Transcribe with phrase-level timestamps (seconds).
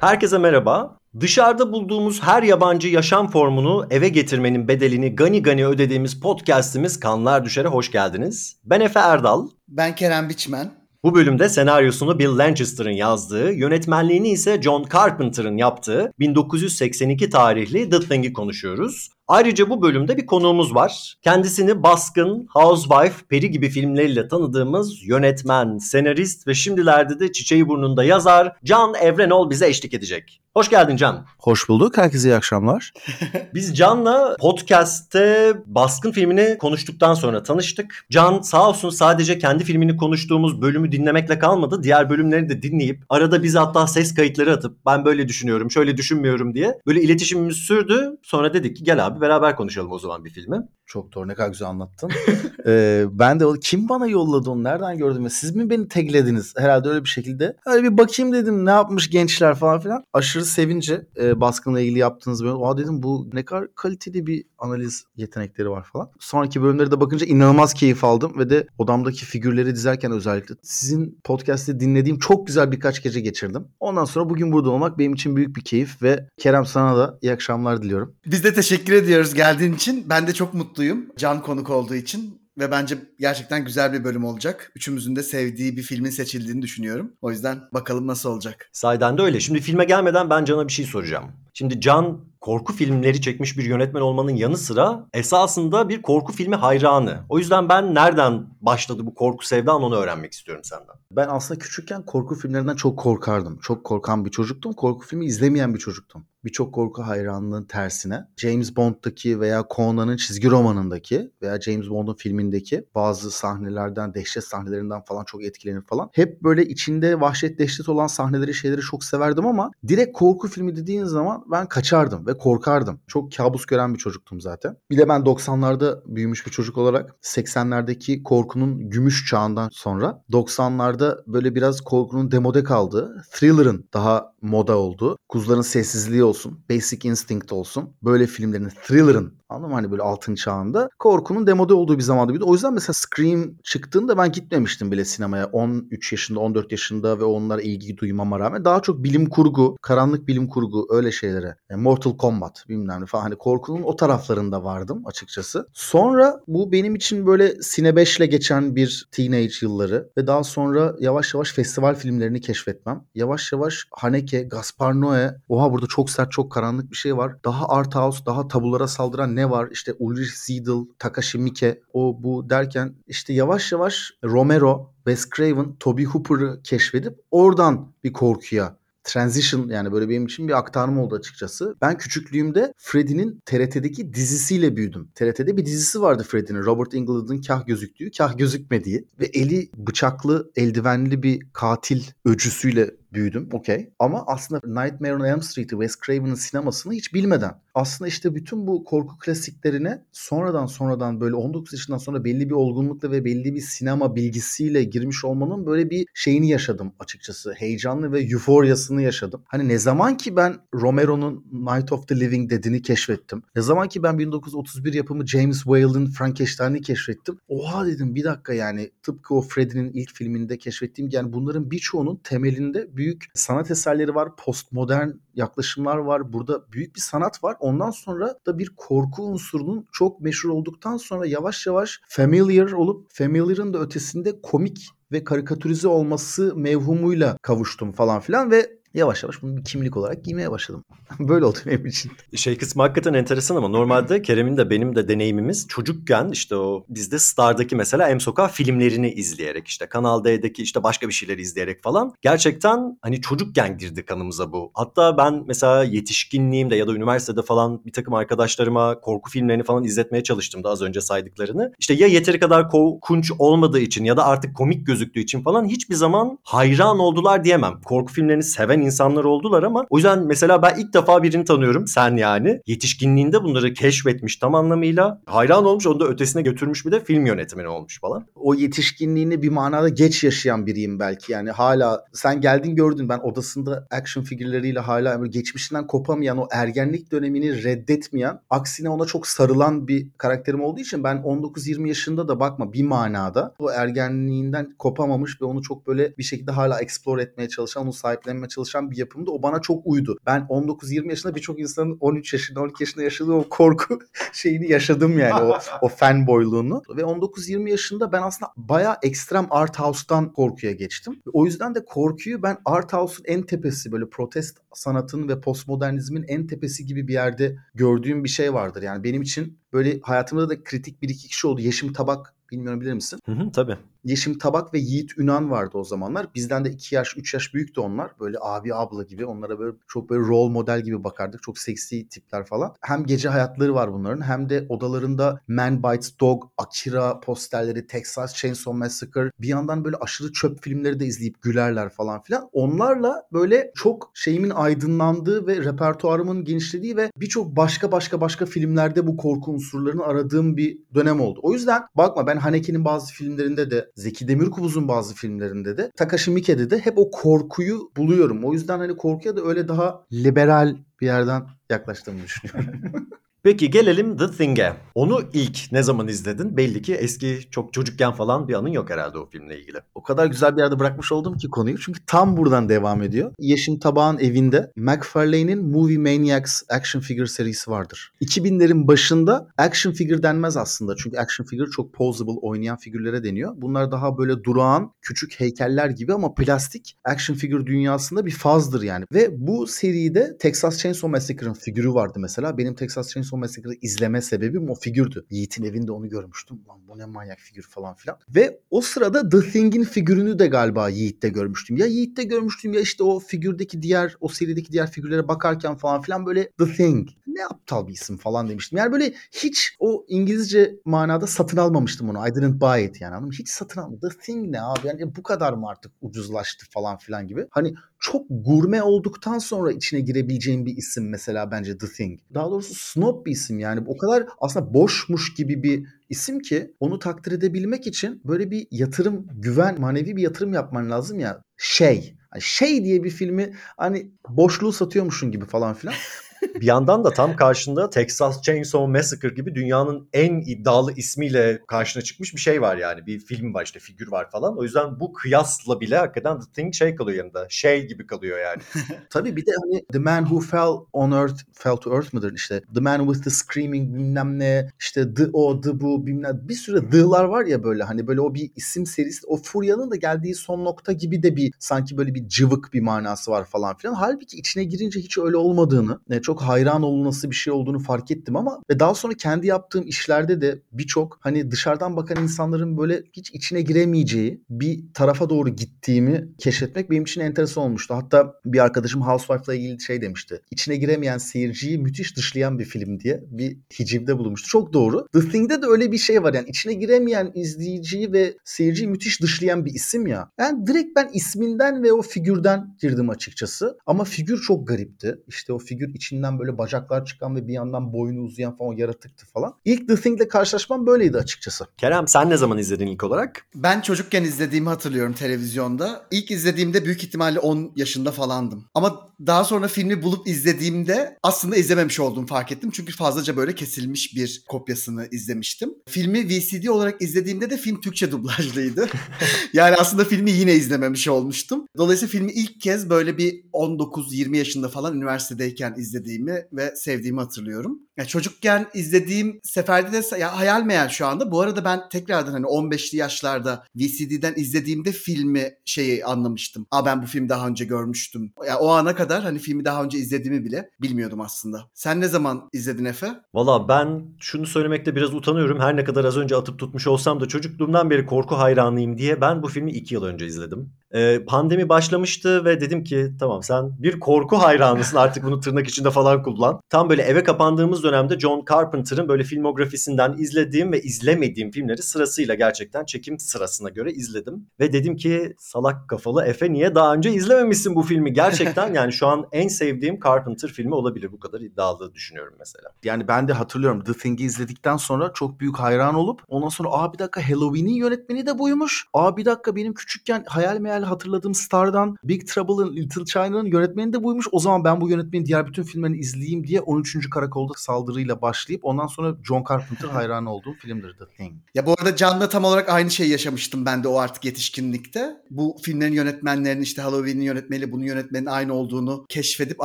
[0.00, 0.98] Herkese merhaba.
[1.20, 7.68] Dışarıda bulduğumuz her yabancı yaşam formunu eve getirmenin bedelini gani gani ödediğimiz podcast'imiz Kanlar Düşer'e
[7.68, 8.56] hoş geldiniz.
[8.64, 9.48] Ben Efe Erdal.
[9.68, 10.70] Ben Kerem Biçmen.
[11.04, 18.32] Bu bölümde senaryosunu Bill Lancaster'ın yazdığı, yönetmenliğini ise John Carpenter'ın yaptığı 1982 tarihli The Thing'i
[18.32, 19.08] konuşuyoruz.
[19.30, 21.14] Ayrıca bu bölümde bir konuğumuz var.
[21.22, 28.56] Kendisini Baskın, Housewife, Peri gibi filmleriyle tanıdığımız yönetmen, senarist ve şimdilerde de Çiçeği Burnunda yazar
[28.64, 30.40] Can Evrenol bize eşlik edecek.
[30.54, 31.26] Hoş geldin Can.
[31.38, 31.96] Hoş bulduk.
[31.96, 32.92] Herkese iyi akşamlar.
[33.54, 38.06] Biz Can'la podcast'te Baskın filmini konuştuktan sonra tanıştık.
[38.10, 41.82] Can sağ olsun sadece kendi filmini konuştuğumuz bölümü dinlemekle kalmadı.
[41.82, 46.54] Diğer bölümleri de dinleyip arada bize hatta ses kayıtları atıp ben böyle düşünüyorum, şöyle düşünmüyorum
[46.54, 48.18] diye böyle iletişimimiz sürdü.
[48.22, 50.68] Sonra dedik ki gel abi beraber konuşalım o zaman bir filmi.
[50.90, 52.10] Çok doğru ne kadar güzel anlattın.
[52.66, 55.30] ee, ben de kim bana yolladı onu nereden gördüm?
[55.30, 57.56] Siz mi beni taglediniz herhalde öyle bir şekilde.
[57.66, 60.04] Öyle bir bakayım dedim ne yapmış gençler falan filan.
[60.12, 62.62] Aşırı sevince e, baskınla ilgili yaptığınız bölüm.
[62.62, 66.10] Aa dedim bu ne kadar kaliteli bir analiz yetenekleri var falan.
[66.20, 71.80] Sonraki bölümleri de bakınca inanılmaz keyif aldım ve de odamdaki figürleri dizerken özellikle sizin podcast'te
[71.80, 73.68] dinlediğim çok güzel birkaç gece geçirdim.
[73.80, 77.32] Ondan sonra bugün burada olmak benim için büyük bir keyif ve Kerem sana da iyi
[77.32, 78.14] akşamlar diliyorum.
[78.26, 80.06] Biz de teşekkür ediyoruz geldiğin için.
[80.08, 81.06] Ben de çok mutluyum.
[81.16, 84.72] Can konuk olduğu için ve bence gerçekten güzel bir bölüm olacak.
[84.74, 87.12] Üçümüzün de sevdiği bir filmin seçildiğini düşünüyorum.
[87.22, 88.70] O yüzden bakalım nasıl olacak.
[88.72, 89.40] Sayden de öyle.
[89.40, 91.24] Şimdi filme gelmeden ben Can'a bir şey soracağım.
[91.54, 97.18] Şimdi Can korku filmleri çekmiş bir yönetmen olmanın yanı sıra esasında bir korku filmi hayranı.
[97.28, 100.96] O yüzden ben nereden başladı bu korku sevdan onu öğrenmek istiyorum senden.
[101.12, 103.58] Ben aslında küçükken korku filmlerinden çok korkardım.
[103.58, 104.72] Çok korkan bir çocuktum.
[104.72, 106.26] Korku filmi izlemeyen bir çocuktum.
[106.44, 113.30] Birçok korku hayranlığının tersine James Bond'daki veya Conan'ın çizgi romanındaki veya James Bond'un filmindeki bazı
[113.30, 116.10] sahnelerden, dehşet sahnelerinden falan çok etkilenir falan.
[116.12, 121.04] Hep böyle içinde vahşet dehşet olan sahneleri şeyleri çok severdim ama direkt korku filmi dediğin
[121.04, 123.00] zaman ben kaçardım ve korkardım.
[123.06, 124.76] Çok kabus gören bir çocuktum zaten.
[124.90, 131.54] Bir de ben 90'larda büyümüş bir çocuk olarak 80'lerdeki korkunun gümüş çağından sonra 90'larda böyle
[131.54, 138.26] biraz korkunun demode kaldığı, thriller'ın daha moda olduğu, kuzuların sessizliği olsun, Basic Instinct olsun, böyle
[138.26, 139.74] filmlerin, thriller'ın Anladın mı?
[139.74, 140.88] Hani böyle altın çağında.
[140.98, 142.44] Korkunun demode olduğu bir zamanda bir de.
[142.44, 145.46] O yüzden mesela Scream çıktığında ben gitmemiştim bile sinemaya.
[145.46, 148.64] 13 yaşında, 14 yaşında ve onlara ilgi duymama rağmen.
[148.64, 151.56] Daha çok bilim kurgu, karanlık bilim kurgu öyle şeylere.
[151.70, 153.22] Yani Mortal Kombat bilmem ne falan.
[153.22, 155.66] Hani korkunun o taraflarında vardım açıkçası.
[155.72, 161.34] Sonra bu benim için böyle Sine 5'le geçen bir teenage yılları ve daha sonra yavaş
[161.34, 163.04] yavaş festival filmlerini keşfetmem.
[163.14, 167.36] Yavaş yavaş Haneke, Gaspar Noé, oha burada çok sert, çok karanlık bir şey var.
[167.44, 169.68] Daha art house, daha tabulara saldıran ne var?
[169.72, 176.04] İşte Ulrich Seidel, Takashi Miike o bu derken işte yavaş yavaş Romero, Wes Craven, Toby
[176.04, 181.76] Hooper'ı keşfedip oradan bir korkuya transition yani böyle benim için bir aktarma oldu açıkçası.
[181.82, 185.08] Ben küçüklüğümde Freddy'nin TRT'deki dizisiyle büyüdüm.
[185.14, 186.62] TRT'de bir dizisi vardı Freddy'nin.
[186.62, 193.90] Robert Englund'un kah gözüktüğü, kah gözükmediği ve eli bıçaklı, eldivenli bir katil öcüsüyle büyüdüm okey.
[193.98, 198.84] Ama aslında Nightmare on Elm Street'i Wes Craven'ın sinemasını hiç bilmeden aslında işte bütün bu
[198.84, 204.16] korku klasiklerine sonradan sonradan böyle 19 yaşından sonra belli bir olgunlukla ve belli bir sinema
[204.16, 207.52] bilgisiyle girmiş olmanın böyle bir şeyini yaşadım açıkçası.
[207.52, 209.42] Heyecanlı ve euforyasını yaşadım.
[209.46, 213.42] Hani ne zaman ki ben Romero'nun Night of the Living Dead'ini keşfettim.
[213.56, 217.38] Ne zaman ki ben 1931 yapımı James Whale'ın Frankenstein'i keşfettim.
[217.48, 222.96] Oha dedim bir dakika yani tıpkı o Freddy'nin ilk filminde keşfettiğim yani bunların birçoğunun temelinde
[223.00, 226.32] büyük sanat eserleri var, postmodern yaklaşımlar var.
[226.32, 227.56] Burada büyük bir sanat var.
[227.60, 233.74] Ondan sonra da bir korku unsurunun çok meşhur olduktan sonra yavaş yavaş familiar olup familiar'ın
[233.74, 239.64] da ötesinde komik ve karikatürize olması mevhumuyla kavuştum falan filan ve yavaş yavaş bunu bir
[239.64, 240.84] kimlik olarak giymeye başladım.
[241.18, 242.12] Böyle oldu benim için.
[242.36, 247.18] Şey kısmı hakikaten enteresan ama normalde Kerem'in de benim de deneyimimiz çocukken işte o bizde
[247.18, 252.14] Star'daki mesela M Sokak filmlerini izleyerek işte Kanal D'deki işte başka bir şeyleri izleyerek falan
[252.22, 254.70] gerçekten hani çocukken girdi kanımıza bu.
[254.74, 260.22] Hatta ben mesela yetişkinliğimde ya da üniversitede falan bir takım arkadaşlarıma korku filmlerini falan izletmeye
[260.22, 261.72] çalıştım da az önce saydıklarını.
[261.78, 265.94] İşte ya yeteri kadar korkunç olmadığı için ya da artık komik gözüktüğü için falan hiçbir
[265.94, 267.80] zaman hayran oldular diyemem.
[267.84, 271.86] Korku filmlerini seven seven insanlar oldular ama o yüzden mesela ben ilk defa birini tanıyorum
[271.86, 272.60] sen yani.
[272.66, 275.20] Yetişkinliğinde bunları keşfetmiş tam anlamıyla.
[275.26, 278.26] Hayran olmuş onu da ötesine götürmüş bir de film yönetmeni olmuş falan.
[278.34, 283.86] O yetişkinliğini bir manada geç yaşayan biriyim belki yani hala sen geldin gördün ben odasında
[283.90, 290.62] action figürleriyle hala geçmişinden kopamayan o ergenlik dönemini reddetmeyen aksine ona çok sarılan bir karakterim
[290.62, 295.86] olduğu için ben 19-20 yaşında da bakma bir manada o ergenliğinden kopamamış ve onu çok
[295.86, 299.30] böyle bir şekilde hala explore etmeye çalışan onu sahiplenmeye çalışan çalışan bir yapımdı.
[299.30, 300.18] O bana çok uydu.
[300.26, 303.98] Ben 19-20 yaşında birçok insanın 13 yaşında 12 yaşında yaşadığı o korku
[304.32, 306.82] şeyini yaşadım yani o, o fanboyluğunu.
[306.96, 311.22] Ve 19-20 yaşında ben aslında bayağı ekstrem art house'tan korkuya geçtim.
[311.32, 316.46] O yüzden de korkuyu ben art house'un en tepesi böyle protest sanatın ve postmodernizmin en
[316.46, 318.82] tepesi gibi bir yerde gördüğüm bir şey vardır.
[318.82, 321.60] Yani benim için böyle hayatımda da kritik bir iki kişi oldu.
[321.60, 323.20] Yeşim Tabak bilmiyorum bilir misin?
[323.26, 323.76] Hı hı, tabii.
[324.04, 326.26] Yeşim Tabak ve Yiğit Ünan vardı o zamanlar.
[326.34, 328.10] Bizden de 2 yaş 3 yaş büyüktü onlar.
[328.20, 331.42] Böyle abi abla gibi onlara böyle çok böyle rol model gibi bakardık.
[331.42, 332.74] Çok seksi tipler falan.
[332.80, 338.78] Hem gece hayatları var bunların hem de odalarında Man Bites Dog, Akira posterleri, Texas Chainsaw
[338.78, 342.48] Massacre bir yandan böyle aşırı çöp filmleri de izleyip gülerler falan filan.
[342.52, 349.16] Onlarla böyle çok şeyimin aydınlandığı ve repertuarımın genişlediği ve birçok başka başka başka filmlerde bu
[349.16, 351.40] korku unsurlarını aradığım bir dönem oldu.
[351.42, 356.70] O yüzden bakma ben Haneke'nin bazı filmlerinde de Zeki Demirkubuz'un bazı filmlerinde de Takashi Miike'de
[356.70, 358.44] de hep o korkuyu buluyorum.
[358.44, 362.80] O yüzden hani korkuya da öyle daha liberal bir yerden yaklaştığımı düşünüyorum.
[363.42, 364.72] Peki gelelim The Thing'e.
[364.94, 366.56] Onu ilk ne zaman izledin?
[366.56, 369.78] Belli ki eski çok çocukken falan bir anın yok herhalde o filmle ilgili.
[369.94, 371.78] o kadar güzel bir yerde bırakmış oldum ki konuyu.
[371.78, 373.32] Çünkü tam buradan devam ediyor.
[373.38, 378.12] Yeşim Tabağ'ın evinde McFarlane'in Movie Maniacs action figure serisi vardır.
[378.22, 380.96] 2000'lerin başında action figure denmez aslında.
[380.96, 383.52] Çünkü action figure çok posable oynayan figürlere deniyor.
[383.56, 389.04] Bunlar daha böyle durağan küçük heykeller gibi ama plastik action figure dünyasında bir fazdır yani.
[389.12, 392.58] Ve bu seride Texas Chainsaw Massacre'ın figürü vardı mesela.
[392.58, 395.26] Benim Texas Chainsaw Massacre'ı izleme sebebim o figürdü.
[395.30, 396.60] Yiğit'in evinde onu görmüştüm.
[396.68, 398.18] Lan bu ne manyak figür falan filan.
[398.28, 401.76] Ve o sırada The Thing'in figürünü de galiba Yiğit'te görmüştüm.
[401.76, 406.26] Ya Yiğit'te görmüştüm ya işte o figürdeki diğer, o serideki diğer figürlere bakarken falan filan
[406.26, 407.08] böyle The Thing.
[407.26, 408.78] Ne aptal bir isim falan demiştim.
[408.78, 412.28] Yani böyle hiç o İngilizce manada satın almamıştım onu.
[412.28, 413.34] I didn't buy it yani anladın mı?
[413.38, 414.10] Hiç satın almadım.
[414.10, 414.86] The Thing ne abi?
[414.86, 417.46] Yani bu kadar mı artık ucuzlaştı falan filan gibi.
[417.50, 422.20] Hani çok gurme olduktan sonra içine girebileceğin bir isim mesela bence The Thing.
[422.34, 423.80] Daha doğrusu snob bir isim yani.
[423.86, 429.26] O kadar aslında boşmuş gibi bir isim ki onu takdir edebilmek için böyle bir yatırım,
[429.34, 431.42] güven, manevi bir yatırım yapman lazım ya.
[431.56, 432.16] Şey.
[432.30, 435.94] Hani şey diye bir filmi hani boşluğu satıyormuşsun gibi falan filan.
[436.42, 442.34] bir yandan da tam karşında Texas Chainsaw Massacre gibi dünyanın en iddialı ismiyle karşına çıkmış
[442.34, 443.06] bir şey var yani.
[443.06, 444.58] Bir film var işte figür var falan.
[444.58, 447.46] O yüzden bu kıyasla bile hakikaten The Thing şey kalıyor yanında.
[447.48, 448.62] Şey gibi kalıyor yani.
[449.10, 452.62] Tabii bir de hani The Man Who Fell on Earth, Fell to Earth mıdır işte
[452.74, 456.90] The Man with the Screaming bilmem ne işte The O, The Bu bilmem bir sürü
[456.90, 460.64] The'lar var ya böyle hani böyle o bir isim serisi o furyanın da geldiği son
[460.64, 463.94] nokta gibi de bir sanki böyle bir cıvık bir manası var falan filan.
[463.94, 468.36] Halbuki içine girince hiç öyle olmadığını ne çok hayran olunası bir şey olduğunu fark ettim
[468.36, 473.30] ama ve daha sonra kendi yaptığım işlerde de birçok hani dışarıdan bakan insanların böyle hiç
[473.30, 477.94] içine giremeyeceği bir tarafa doğru gittiğimi keşfetmek benim için enteresan olmuştu.
[477.94, 480.40] Hatta bir arkadaşım Housewife'la ilgili şey demişti.
[480.50, 484.48] İçine giremeyen seyirciyi müthiş dışlayan bir film diye bir hicivde bulunmuştu.
[484.48, 485.06] Çok doğru.
[485.12, 489.64] The Thing'de de öyle bir şey var yani içine giremeyen izleyiciyi ve seyirciyi müthiş dışlayan
[489.64, 490.30] bir isim ya.
[490.38, 493.78] Yani direkt ben isminden ve o figürden girdim açıkçası.
[493.86, 495.18] Ama figür çok garipti.
[495.28, 499.26] İşte o figür içinden böyle bacaklar çıkan ve bir yandan boynu uzayan falan o yaratıktı
[499.26, 499.54] falan.
[499.64, 501.66] İlk The Thing'le karşılaşmam böyleydi açıkçası.
[501.78, 503.46] Kerem sen ne zaman izledin ilk olarak?
[503.54, 506.06] Ben çocukken izlediğimi hatırlıyorum televizyonda.
[506.10, 508.64] İlk izlediğimde büyük ihtimalle 10 yaşında falandım.
[508.74, 512.70] Ama daha sonra filmi bulup izlediğimde aslında izlememiş olduğumu fark ettim.
[512.70, 515.74] Çünkü fazlaca böyle kesilmiş bir kopyasını izlemiştim.
[515.88, 518.88] Filmi VCD olarak izlediğimde de film Türkçe dublajlıydı.
[519.52, 521.66] yani aslında filmi yine izlememiş olmuştum.
[521.76, 525.74] Dolayısıyla filmi ilk kez böyle bir 19-20 yaşında falan üniversitedeyken
[526.10, 527.78] izlediğimi ve sevdiğimi hatırlıyorum.
[527.96, 531.30] Ya çocukken izlediğim seferde de ya hayal meyal şu anda.
[531.30, 536.66] Bu arada ben tekrardan hani 15'li yaşlarda VCD'den izlediğimde filmi şeyi anlamıştım.
[536.70, 538.32] Aa ben bu filmi daha önce görmüştüm.
[538.48, 541.70] Ya o ana kadar hani filmi daha önce izlediğimi bile bilmiyordum aslında.
[541.74, 543.08] Sen ne zaman izledin Efe?
[543.34, 545.60] Valla ben şunu söylemekte biraz utanıyorum.
[545.60, 549.42] Her ne kadar az önce atıp tutmuş olsam da çocukluğumdan beri korku hayranıyım diye ben
[549.42, 550.72] bu filmi 2 yıl önce izledim.
[550.94, 555.90] Ee, pandemi başlamıştı ve dedim ki tamam sen bir korku hayranısın artık bunu tırnak içinde
[555.90, 556.60] falan kullan.
[556.68, 562.84] Tam böyle eve kapandığımız dönemde John Carpenter'ın böyle filmografisinden izlediğim ve izlemediğim filmleri sırasıyla gerçekten
[562.84, 564.46] çekim sırasına göre izledim.
[564.60, 568.12] Ve dedim ki salak kafalı Efe niye daha önce izlememişsin bu filmi?
[568.12, 571.12] Gerçekten yani şu an en sevdiğim Carpenter filmi olabilir.
[571.12, 572.68] Bu kadar iddialı düşünüyorum mesela.
[572.84, 576.92] Yani ben de hatırlıyorum The Thing'i izledikten sonra çok büyük hayran olup ondan sonra aa
[576.92, 578.86] bir dakika Halloween'in yönetmeni de buymuş.
[578.94, 583.46] Aa bir dakika benim küçükken hayal meyal hayal hatırladığım Star'dan Big Trouble in Little China'nın
[583.46, 584.26] yönetmeni de buymuş.
[584.32, 587.10] O zaman ben bu yönetmenin diğer bütün filmlerini izleyeyim diye 13.
[587.10, 591.32] Karakolda saldırıyla başlayıp ondan sonra John Carpenter hayranı olduğum filmdir The Thing.
[591.54, 595.16] Ya bu arada Can'la tam olarak aynı şeyi yaşamıştım ben de o artık yetişkinlikte.
[595.30, 599.64] Bu filmlerin yönetmenlerinin işte Halloween'in yönetmeniyle bunun yönetmenin aynı olduğunu keşfedip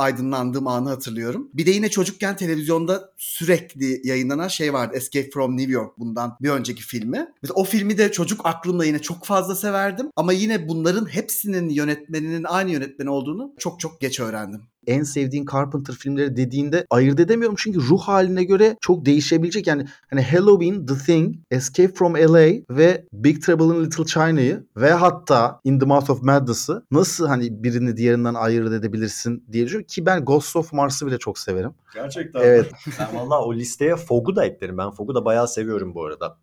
[0.00, 1.48] aydınlandığım anı hatırlıyorum.
[1.54, 4.96] Bir de yine çocukken televizyonda sürekli yayınlanan şey vardı.
[4.96, 7.26] Escape from New York bundan bir önceki filmi.
[7.42, 10.10] Mesela o filmi de çocuk aklımda yine çok fazla severdim.
[10.16, 15.94] Ama yine bunların hepsinin yönetmeninin aynı yönetmeni olduğunu çok çok geç öğrendim en sevdiğin Carpenter
[15.94, 19.66] filmleri dediğinde ayırt edemiyorum çünkü ruh haline göre çok değişebilecek.
[19.66, 24.90] Yani hani Halloween, The Thing, Escape from LA ve Big Trouble in Little China'yı ve
[24.90, 30.06] hatta In the Mouth of Madness'ı nasıl hani birini diğerinden ayırt edebilirsin diye düşünüyorum ki
[30.06, 31.74] ben Ghost of Mars'ı bile çok severim.
[31.94, 32.40] Gerçekten.
[32.40, 32.72] Evet.
[33.00, 34.78] Ben valla o listeye Fog'u da eklerim.
[34.78, 36.38] Ben Fog'u da bayağı seviyorum bu arada.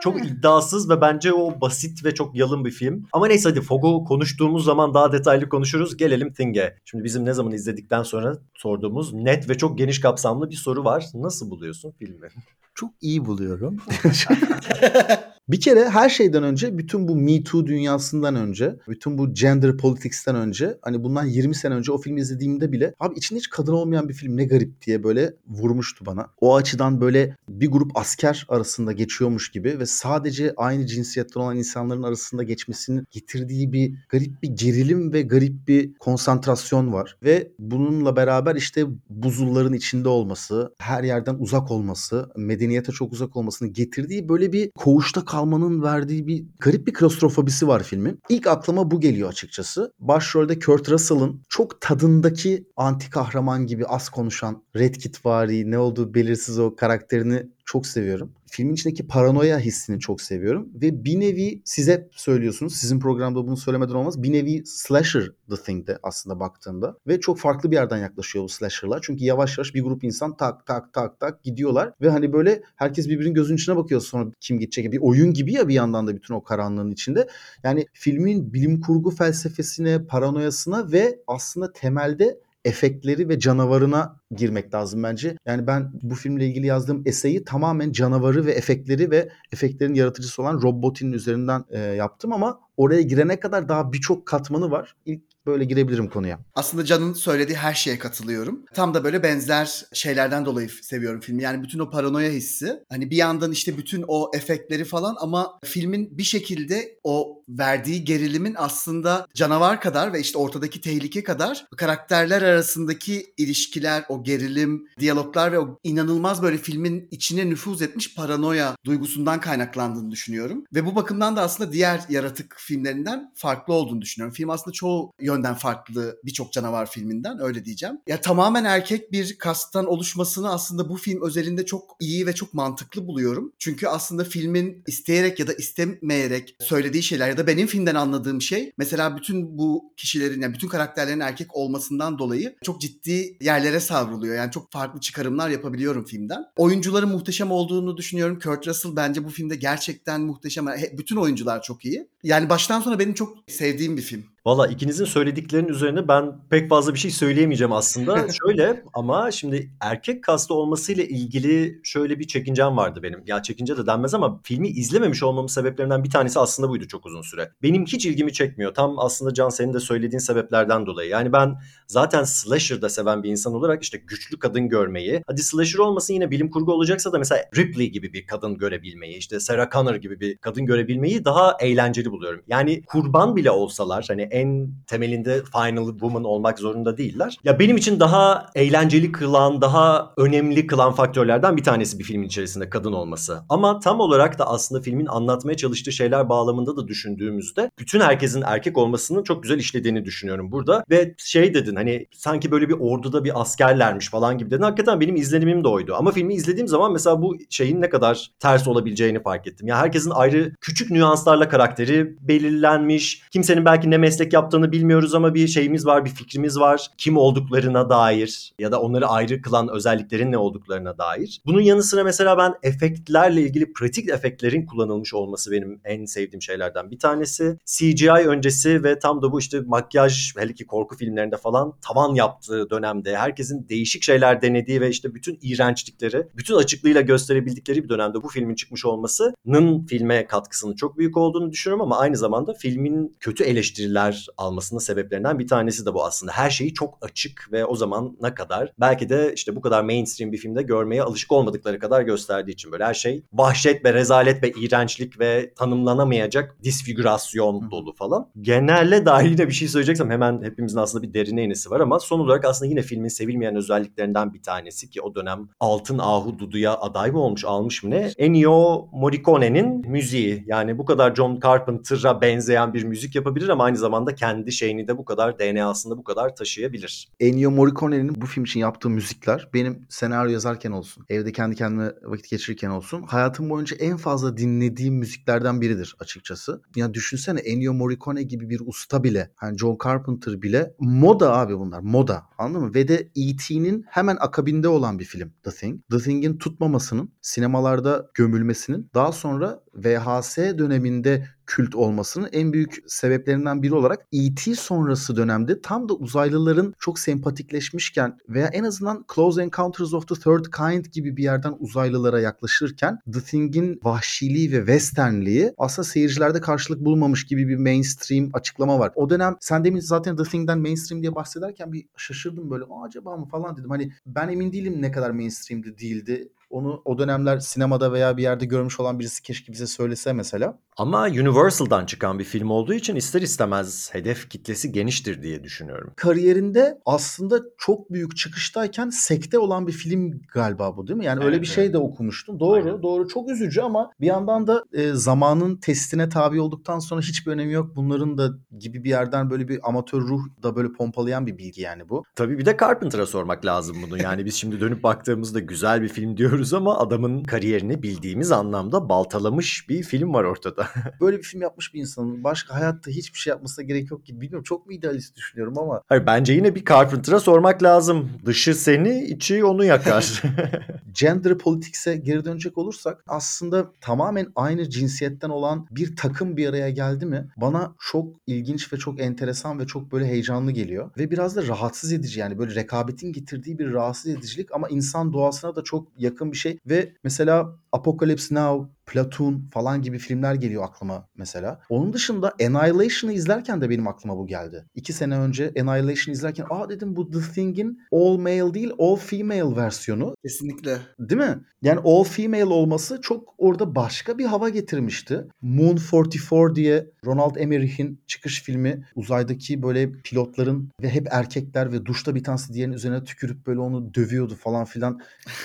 [0.00, 3.06] Çok iddiasız ve bence o basit ve çok yalın bir film.
[3.12, 5.96] Ama neyse hadi Fog'u konuştuğumuz zaman daha detaylı konuşuruz.
[5.96, 6.76] Gelelim Thing'e.
[6.84, 11.04] Şimdi bizim ne zaman izledikten sonra sorduğumuz net ve çok geniş kapsamlı bir soru var.
[11.14, 12.28] Nasıl buluyorsun filmi?
[12.74, 13.76] Çok iyi buluyorum.
[15.50, 20.36] Bir kere her şeyden önce bütün bu Me Too dünyasından önce, bütün bu gender politics'ten
[20.36, 24.08] önce hani bundan 20 sene önce o filmi izlediğimde bile abi içinde hiç kadın olmayan
[24.08, 26.26] bir film ne garip diye böyle vurmuştu bana.
[26.40, 32.02] O açıdan böyle bir grup asker arasında geçiyormuş gibi ve sadece aynı cinsiyetten olan insanların
[32.02, 37.16] arasında geçmesinin getirdiği bir garip bir gerilim ve garip bir konsantrasyon var.
[37.22, 42.30] Ve bununla beraber işte buzulların içinde olması, her yerden uzak olması,
[42.60, 47.68] medeniyete çok uzak olmasını getirdiği böyle bir koğuşta kal kalmanın verdiği bir garip bir klostrofobisi
[47.68, 48.20] var filmin.
[48.28, 49.92] İlk aklıma bu geliyor açıkçası.
[49.98, 56.14] Başrolde Kurt Russell'ın çok tadındaki anti kahraman gibi az konuşan Red Kit vari ne olduğu
[56.14, 58.32] belirsiz o karakterini çok seviyorum.
[58.46, 60.68] Filmin içindeki paranoya hissini çok seviyorum.
[60.74, 62.76] Ve bir nevi size söylüyorsunuz.
[62.76, 64.22] Sizin programda bunu söylemeden olmaz.
[64.22, 66.96] Bir nevi slasher The Thing'de aslında baktığında.
[67.06, 69.00] Ve çok farklı bir yerden yaklaşıyor bu slasher'lar.
[69.02, 71.92] Çünkü yavaş yavaş bir grup insan tak tak tak tak gidiyorlar.
[72.00, 74.92] Ve hani böyle herkes birbirinin gözünün içine bakıyor sonra kim gidecek.
[74.92, 77.28] Bir oyun gibi ya bir yandan da bütün o karanlığın içinde.
[77.64, 85.36] Yani filmin bilim kurgu felsefesine, paranoyasına ve aslında temelde efektleri ve canavarına girmek lazım bence.
[85.46, 90.62] Yani ben bu filmle ilgili yazdığım eseyi tamamen canavarı ve efektleri ve efektlerin yaratıcısı olan
[90.62, 94.96] Rob Bottin'in üzerinden e, yaptım ama oraya girene kadar daha birçok katmanı var.
[95.06, 96.38] İlk böyle girebilirim konuya.
[96.54, 98.64] Aslında Can'ın söylediği her şeye katılıyorum.
[98.74, 101.42] Tam da böyle benzer şeylerden dolayı seviyorum filmi.
[101.42, 102.84] Yani bütün o paranoya hissi.
[102.88, 108.54] Hani bir yandan işte bütün o efektleri falan ama filmin bir şekilde o verdiği gerilimin
[108.58, 115.58] aslında canavar kadar ve işte ortadaki tehlike kadar karakterler arasındaki ilişkiler, o gerilim, diyaloglar ve
[115.58, 120.64] o inanılmaz böyle filmin içine nüfuz etmiş paranoya duygusundan kaynaklandığını düşünüyorum.
[120.74, 124.34] Ve bu bakımdan da aslında diğer yaratık filmlerinden farklı olduğunu düşünüyorum.
[124.34, 127.98] Film aslında çoğu yönden farklı birçok canavar filminden öyle diyeceğim.
[128.06, 133.06] Ya tamamen erkek bir kastan oluşmasını aslında bu film özelinde çok iyi ve çok mantıklı
[133.06, 133.52] buluyorum.
[133.58, 138.72] Çünkü aslında filmin isteyerek ya da istemeyerek söylediği şeyler ya da benim filmden anladığım şey
[138.78, 144.34] mesela bütün bu kişilerin yani bütün karakterlerin erkek olmasından dolayı çok ciddi yerlere savruluyor.
[144.34, 146.44] Yani çok farklı çıkarımlar yapabiliyorum filmden.
[146.56, 148.38] Oyuncuların muhteşem olduğunu düşünüyorum.
[148.38, 150.66] Kurt Russell bence bu filmde gerçekten muhteşem.
[150.98, 152.06] Bütün oyuncular çok iyi.
[152.22, 154.24] Yani baştan sona benim çok sevdiğim bir film.
[154.46, 158.26] Valla ikinizin söylediklerinin üzerine ben pek fazla bir şey söyleyemeyeceğim aslında.
[158.46, 163.22] şöyle ama şimdi erkek kasta olmasıyla ilgili şöyle bir çekincem vardı benim.
[163.26, 167.22] Ya çekince de denmez ama filmi izlememiş olmamın sebeplerinden bir tanesi aslında buydu çok uzun
[167.22, 167.52] süre.
[167.62, 168.74] Benim hiç ilgimi çekmiyor.
[168.74, 171.10] Tam aslında Can senin de söylediğin sebeplerden dolayı.
[171.10, 175.78] Yani ben zaten slasher da seven bir insan olarak işte güçlü kadın görmeyi, hadi slasher
[175.78, 179.94] olmasın yine bilim kurgu olacaksa da mesela Ripley gibi bir kadın görebilmeyi, işte Sarah Connor
[179.94, 182.42] gibi bir kadın görebilmeyi daha eğlenceli buluyorum.
[182.48, 187.36] Yani kurban bile olsalar hani en temelinde Final Woman olmak zorunda değiller.
[187.44, 192.70] Ya benim için daha eğlenceli kılan, daha önemli kılan faktörlerden bir tanesi bir filmin içerisinde
[192.70, 193.40] kadın olması.
[193.48, 198.78] Ama tam olarak da aslında filmin anlatmaya çalıştığı şeyler bağlamında da düşündüğümüzde bütün herkesin erkek
[198.78, 200.84] olmasının çok güzel işlediğini düşünüyorum burada.
[200.90, 204.62] Ve şey dedin hani sanki böyle bir orduda bir askerlermiş falan gibi dedin.
[204.62, 205.94] Hakikaten benim izlenimim de oydu.
[205.98, 209.66] Ama filmi izlediğim zaman mesela bu şeyin ne kadar ters olabileceğini fark ettim.
[209.66, 213.22] Ya herkesin ayrı küçük nüanslarla karakteri belirlenmiş.
[213.30, 216.86] Kimsenin belki ne meslek yaptığını bilmiyoruz ama bir şeyimiz var, bir fikrimiz var.
[216.98, 221.40] Kim olduklarına dair ya da onları ayrı kılan özelliklerin ne olduklarına dair.
[221.46, 226.90] Bunun yanı sıra mesela ben efektlerle ilgili pratik efektlerin kullanılmış olması benim en sevdiğim şeylerden
[226.90, 227.58] bir tanesi.
[227.64, 232.70] CGI öncesi ve tam da bu işte makyaj hele ki korku filmlerinde falan tavan yaptığı
[232.70, 238.28] dönemde herkesin değişik şeyler denediği ve işte bütün iğrençlikleri bütün açıklığıyla gösterebildikleri bir dönemde bu
[238.28, 244.09] filmin çıkmış olmasının filme katkısının çok büyük olduğunu düşünüyorum ama aynı zamanda filmin kötü eleştiriler
[244.10, 246.32] yer almasının sebeplerinden bir tanesi de bu aslında.
[246.32, 250.32] Her şeyi çok açık ve o zaman ne kadar belki de işte bu kadar mainstream
[250.32, 254.50] bir filmde görmeye alışık olmadıkları kadar gösterdiği için böyle her şey vahşet ve rezalet ve
[254.50, 258.28] iğrençlik ve tanımlanamayacak disfigürasyon dolu falan.
[258.40, 262.20] Genelle dair yine bir şey söyleyeceksem hemen hepimizin aslında bir derine inisi var ama son
[262.20, 267.10] olarak aslında yine filmin sevilmeyen özelliklerinden bir tanesi ki o dönem Altın Ahu Dudu'ya aday
[267.10, 268.10] mı olmuş almış mı ne?
[268.18, 270.44] Ennio Morricone'nin müziği.
[270.46, 274.98] Yani bu kadar John Carpenter'a benzeyen bir müzik yapabilir ama aynı zamanda kendi şeyini de
[274.98, 277.08] bu kadar DNA'sında bu kadar taşıyabilir.
[277.20, 282.30] Ennio Morricone'nin bu film için yaptığı müzikler benim senaryo yazarken olsun, evde kendi kendime vakit
[282.30, 286.62] geçirirken olsun hayatım boyunca en fazla dinlediğim müziklerden biridir açıkçası.
[286.76, 291.80] Ya düşünsene Ennio Morricone gibi bir usta bile, hani John Carpenter bile moda abi bunlar,
[291.80, 292.22] moda.
[292.38, 292.74] Anladın mı?
[292.74, 295.80] Ve de E.T.'nin hemen akabinde olan bir film The Thing.
[295.90, 303.74] The Thing'in tutmamasının, sinemalarda gömülmesinin daha sonra VHS döneminde kült olmasının en büyük sebeplerinden biri
[303.74, 304.54] olarak E.T.
[304.54, 310.44] sonrası dönemde tam da uzaylıların çok sempatikleşmişken veya en azından Close Encounters of the Third
[310.44, 317.26] Kind gibi bir yerden uzaylılara yaklaşırken The Thing'in vahşiliği ve westernliği aslında seyircilerde karşılık bulmamış
[317.26, 318.92] gibi bir mainstream açıklama var.
[318.94, 323.26] O dönem sen demin zaten The Thing'den mainstream diye bahsederken bir şaşırdım böyle acaba mı
[323.26, 323.70] falan dedim.
[323.70, 326.28] Hani ben emin değilim ne kadar mainstream'di değildi.
[326.50, 330.58] Onu o dönemler sinemada veya bir yerde görmüş olan birisi keşke bize söylese mesela.
[330.80, 335.92] Ama Universal'dan çıkan bir film olduğu için ister istemez hedef kitlesi geniştir diye düşünüyorum.
[335.96, 341.04] Kariyerinde aslında çok büyük çıkıştayken sekte olan bir film galiba bu değil mi?
[341.04, 342.40] Yani öyle Evet, bir şey de okumuştum.
[342.40, 342.82] Doğru, Aynen.
[342.82, 343.08] doğru.
[343.08, 347.76] Çok üzücü ama bir yandan da e, zamanın testine tabi olduktan sonra hiçbir önemi yok.
[347.76, 351.88] Bunların da gibi bir yerden böyle bir amatör ruh da böyle pompalayan bir bilgi yani
[351.88, 352.04] bu.
[352.14, 354.02] Tabii bir de Carpenter'a sormak lazım bunu.
[354.02, 359.68] Yani biz şimdi dönüp baktığımızda güzel bir film diyoruz ama adamın kariyerini bildiğimiz anlamda baltalamış
[359.68, 360.69] bir film var ortada.
[361.00, 364.20] Böyle bir film yapmış bir insanın başka hayatta hiçbir şey yapmasına gerek yok gibi.
[364.20, 368.10] Bilmiyorum çok mu idealist düşünüyorum ama Hayır bence yine bir Carpenter'a sormak lazım.
[368.26, 370.22] Dışı seni, içi onu yakar.
[371.00, 377.06] gender politics'e geri dönecek olursak aslında tamamen aynı cinsiyetten olan bir takım bir araya geldi
[377.06, 380.90] mi bana çok ilginç ve çok enteresan ve çok böyle heyecanlı geliyor.
[380.98, 385.56] Ve biraz da rahatsız edici yani böyle rekabetin getirdiği bir rahatsız edicilik ama insan doğasına
[385.56, 386.58] da çok yakın bir şey.
[386.66, 391.60] Ve mesela Apocalypse Now, Platoon falan gibi filmler geliyor aklıma mesela.
[391.68, 394.66] Onun dışında Annihilation'ı izlerken de benim aklıma bu geldi.
[394.74, 399.56] İki sene önce Annihilation izlerken aa dedim bu The Thing'in all male değil all female
[399.56, 400.14] versiyonu.
[400.22, 400.78] Kesinlikle.
[400.98, 401.38] Değil mi?
[401.62, 405.26] Yani all female olması çok orada başka bir hava getirmişti.
[405.42, 412.14] Moon 44 diye Ronald Emmerich'in çıkış filmi uzaydaki böyle pilotların ve hep erkekler ve duşta
[412.14, 415.00] bir tanesi diğerinin üzerine tükürüp böyle onu dövüyordu falan filan.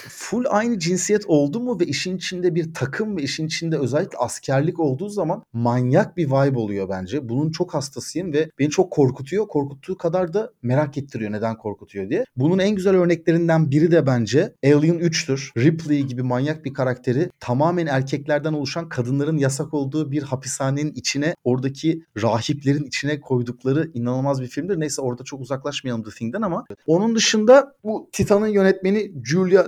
[0.09, 4.79] Full aynı cinsiyet oldu mu ve işin içinde bir takım ve işin içinde özellikle askerlik
[4.79, 7.29] olduğu zaman manyak bir vibe oluyor bence.
[7.29, 9.47] Bunun çok hastasıyım ve beni çok korkutuyor.
[9.47, 12.25] Korkuttuğu kadar da merak ettiriyor neden korkutuyor diye.
[12.37, 15.51] Bunun en güzel örneklerinden biri de bence Alien 3'tür.
[15.57, 22.03] Ripley gibi manyak bir karakteri tamamen erkeklerden oluşan kadınların yasak olduğu bir hapishanenin içine oradaki
[22.21, 24.79] rahiplerin içine koydukları inanılmaz bir filmdir.
[24.79, 29.65] Neyse orada çok uzaklaşmayalım The Thing'den ama onun dışında bu Titan'ın yönetmeni Julia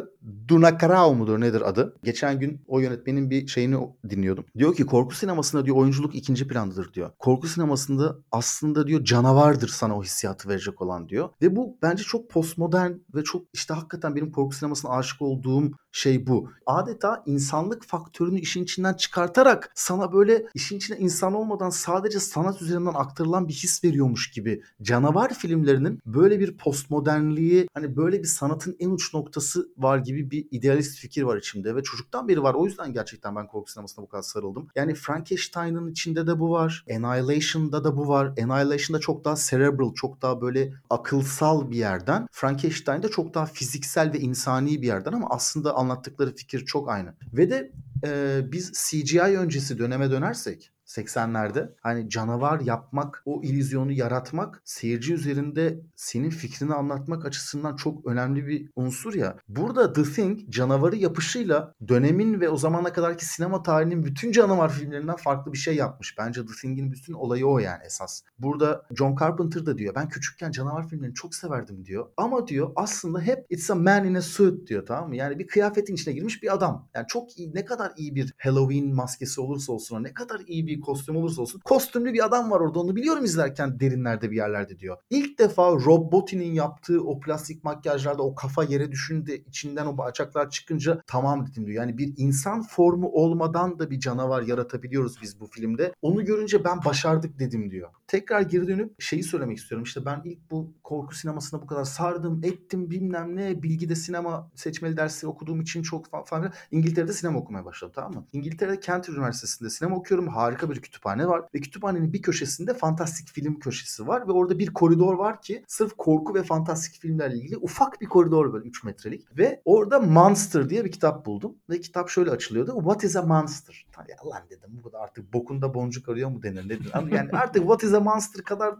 [0.48, 1.96] Dunakarao mudur nedir adı?
[2.04, 3.78] Geçen gün o yönetmenin bir şeyini
[4.10, 4.46] dinliyordum.
[4.58, 7.12] Diyor ki korku sinemasında diyor oyunculuk ikinci plandadır diyor.
[7.20, 11.30] Korku sinemasında aslında diyor canavardır sana o hissiyatı verecek olan diyor.
[11.42, 16.28] Ve bu bence çok postmodern ve çok işte hakikaten benim korku sinemasına aşık olduğum şey
[16.28, 16.50] bu.
[16.66, 22.94] Adeta insanlık faktörünü işin içinden çıkartarak sana böyle işin içine insan olmadan sadece sanat üzerinden
[22.94, 24.64] aktarılan bir his veriyormuş gibi.
[24.82, 30.48] Canavar filmlerinin böyle bir postmodernliği hani böyle bir sanatın en uç noktası var gibi bir
[30.52, 32.54] idealist fikir var içimde ve çocuktan beri var.
[32.54, 34.68] O yüzden gerçekten ben korku sinemasına bu kadar sarıldım.
[34.76, 36.86] Yani Frankenstein'ın içinde de bu var.
[36.96, 38.28] Annihilation'da da bu var.
[38.28, 42.28] Annihilation'da çok daha cerebral, çok daha böyle akılsal bir yerden.
[42.32, 47.16] Frankenstein'da çok daha fiziksel ve insani bir yerden ama aslında anlattıkları fikir çok aynı.
[47.34, 47.72] Ve de
[48.06, 55.82] e, biz CGI öncesi döneme dönersek 80'lerde hani canavar yapmak, o illüzyonu yaratmak seyirci üzerinde
[55.96, 59.38] senin fikrini anlatmak açısından çok önemli bir unsur ya.
[59.48, 65.16] Burada The Thing canavarı yapışıyla dönemin ve o zamana kadarki sinema tarihinin bütün canavar filmlerinden
[65.16, 66.18] farklı bir şey yapmış.
[66.18, 68.22] Bence The Thing'in bütün olayı o yani esas.
[68.40, 72.06] Burada John Carpenter da diyor ben küçükken canavar filmlerini çok severdim diyor.
[72.18, 75.16] Ama diyor aslında hep it's a man in a suit diyor tamam mı?
[75.16, 76.90] Yani bir kıyafetin içine girmiş bir adam.
[76.96, 80.77] Yani çok iyi ne kadar iyi bir Halloween maskesi olursa olsun ne kadar iyi bir
[80.82, 84.98] kostüm olursa olsun kostümlü bir adam var orada onu biliyorum izlerken derinlerde bir yerlerde diyor.
[85.10, 90.50] İlk defa Rob Bottin'in yaptığı o plastik makyajlarda o kafa yere düşünde içinden o bacaklar
[90.50, 91.82] çıkınca tamam dedim diyor.
[91.82, 95.94] Yani bir insan formu olmadan da bir canavar yaratabiliyoruz biz bu filmde.
[96.02, 97.90] Onu görünce ben başardık dedim diyor.
[98.08, 99.84] Tekrar geri dönüp şeyi söylemek istiyorum.
[99.84, 103.64] İşte ben ilk bu korku sinemasına bu kadar sardım, ettim bilmem ne.
[103.64, 106.54] Bilgide sinema seçmeli dersi okuduğum için çok falan.
[106.72, 108.26] İngiltere'de sinema okumaya başladım tamam mı?
[108.34, 110.28] İngiltere'de Kent Üniversitesi'nde sinema okuyorum.
[110.28, 111.42] Harika bir kütüphane var.
[111.56, 114.28] Ve kütüphanenin bir köşesinde fantastik film köşesi var.
[114.28, 118.54] Ve orada bir koridor var ki sırf korku ve fantastik filmlerle ilgili ufak bir koridor
[118.54, 119.38] böyle 3 metrelik.
[119.38, 121.56] Ve orada Monster diye bir kitap buldum.
[121.70, 122.74] Ve kitap şöyle açılıyordu.
[122.78, 123.88] What is a monster?
[124.08, 126.92] Ya lan dedim bu kadar artık bokunda boncuk arıyor mu denir nedir?
[127.12, 128.76] Yani artık what is monster kadar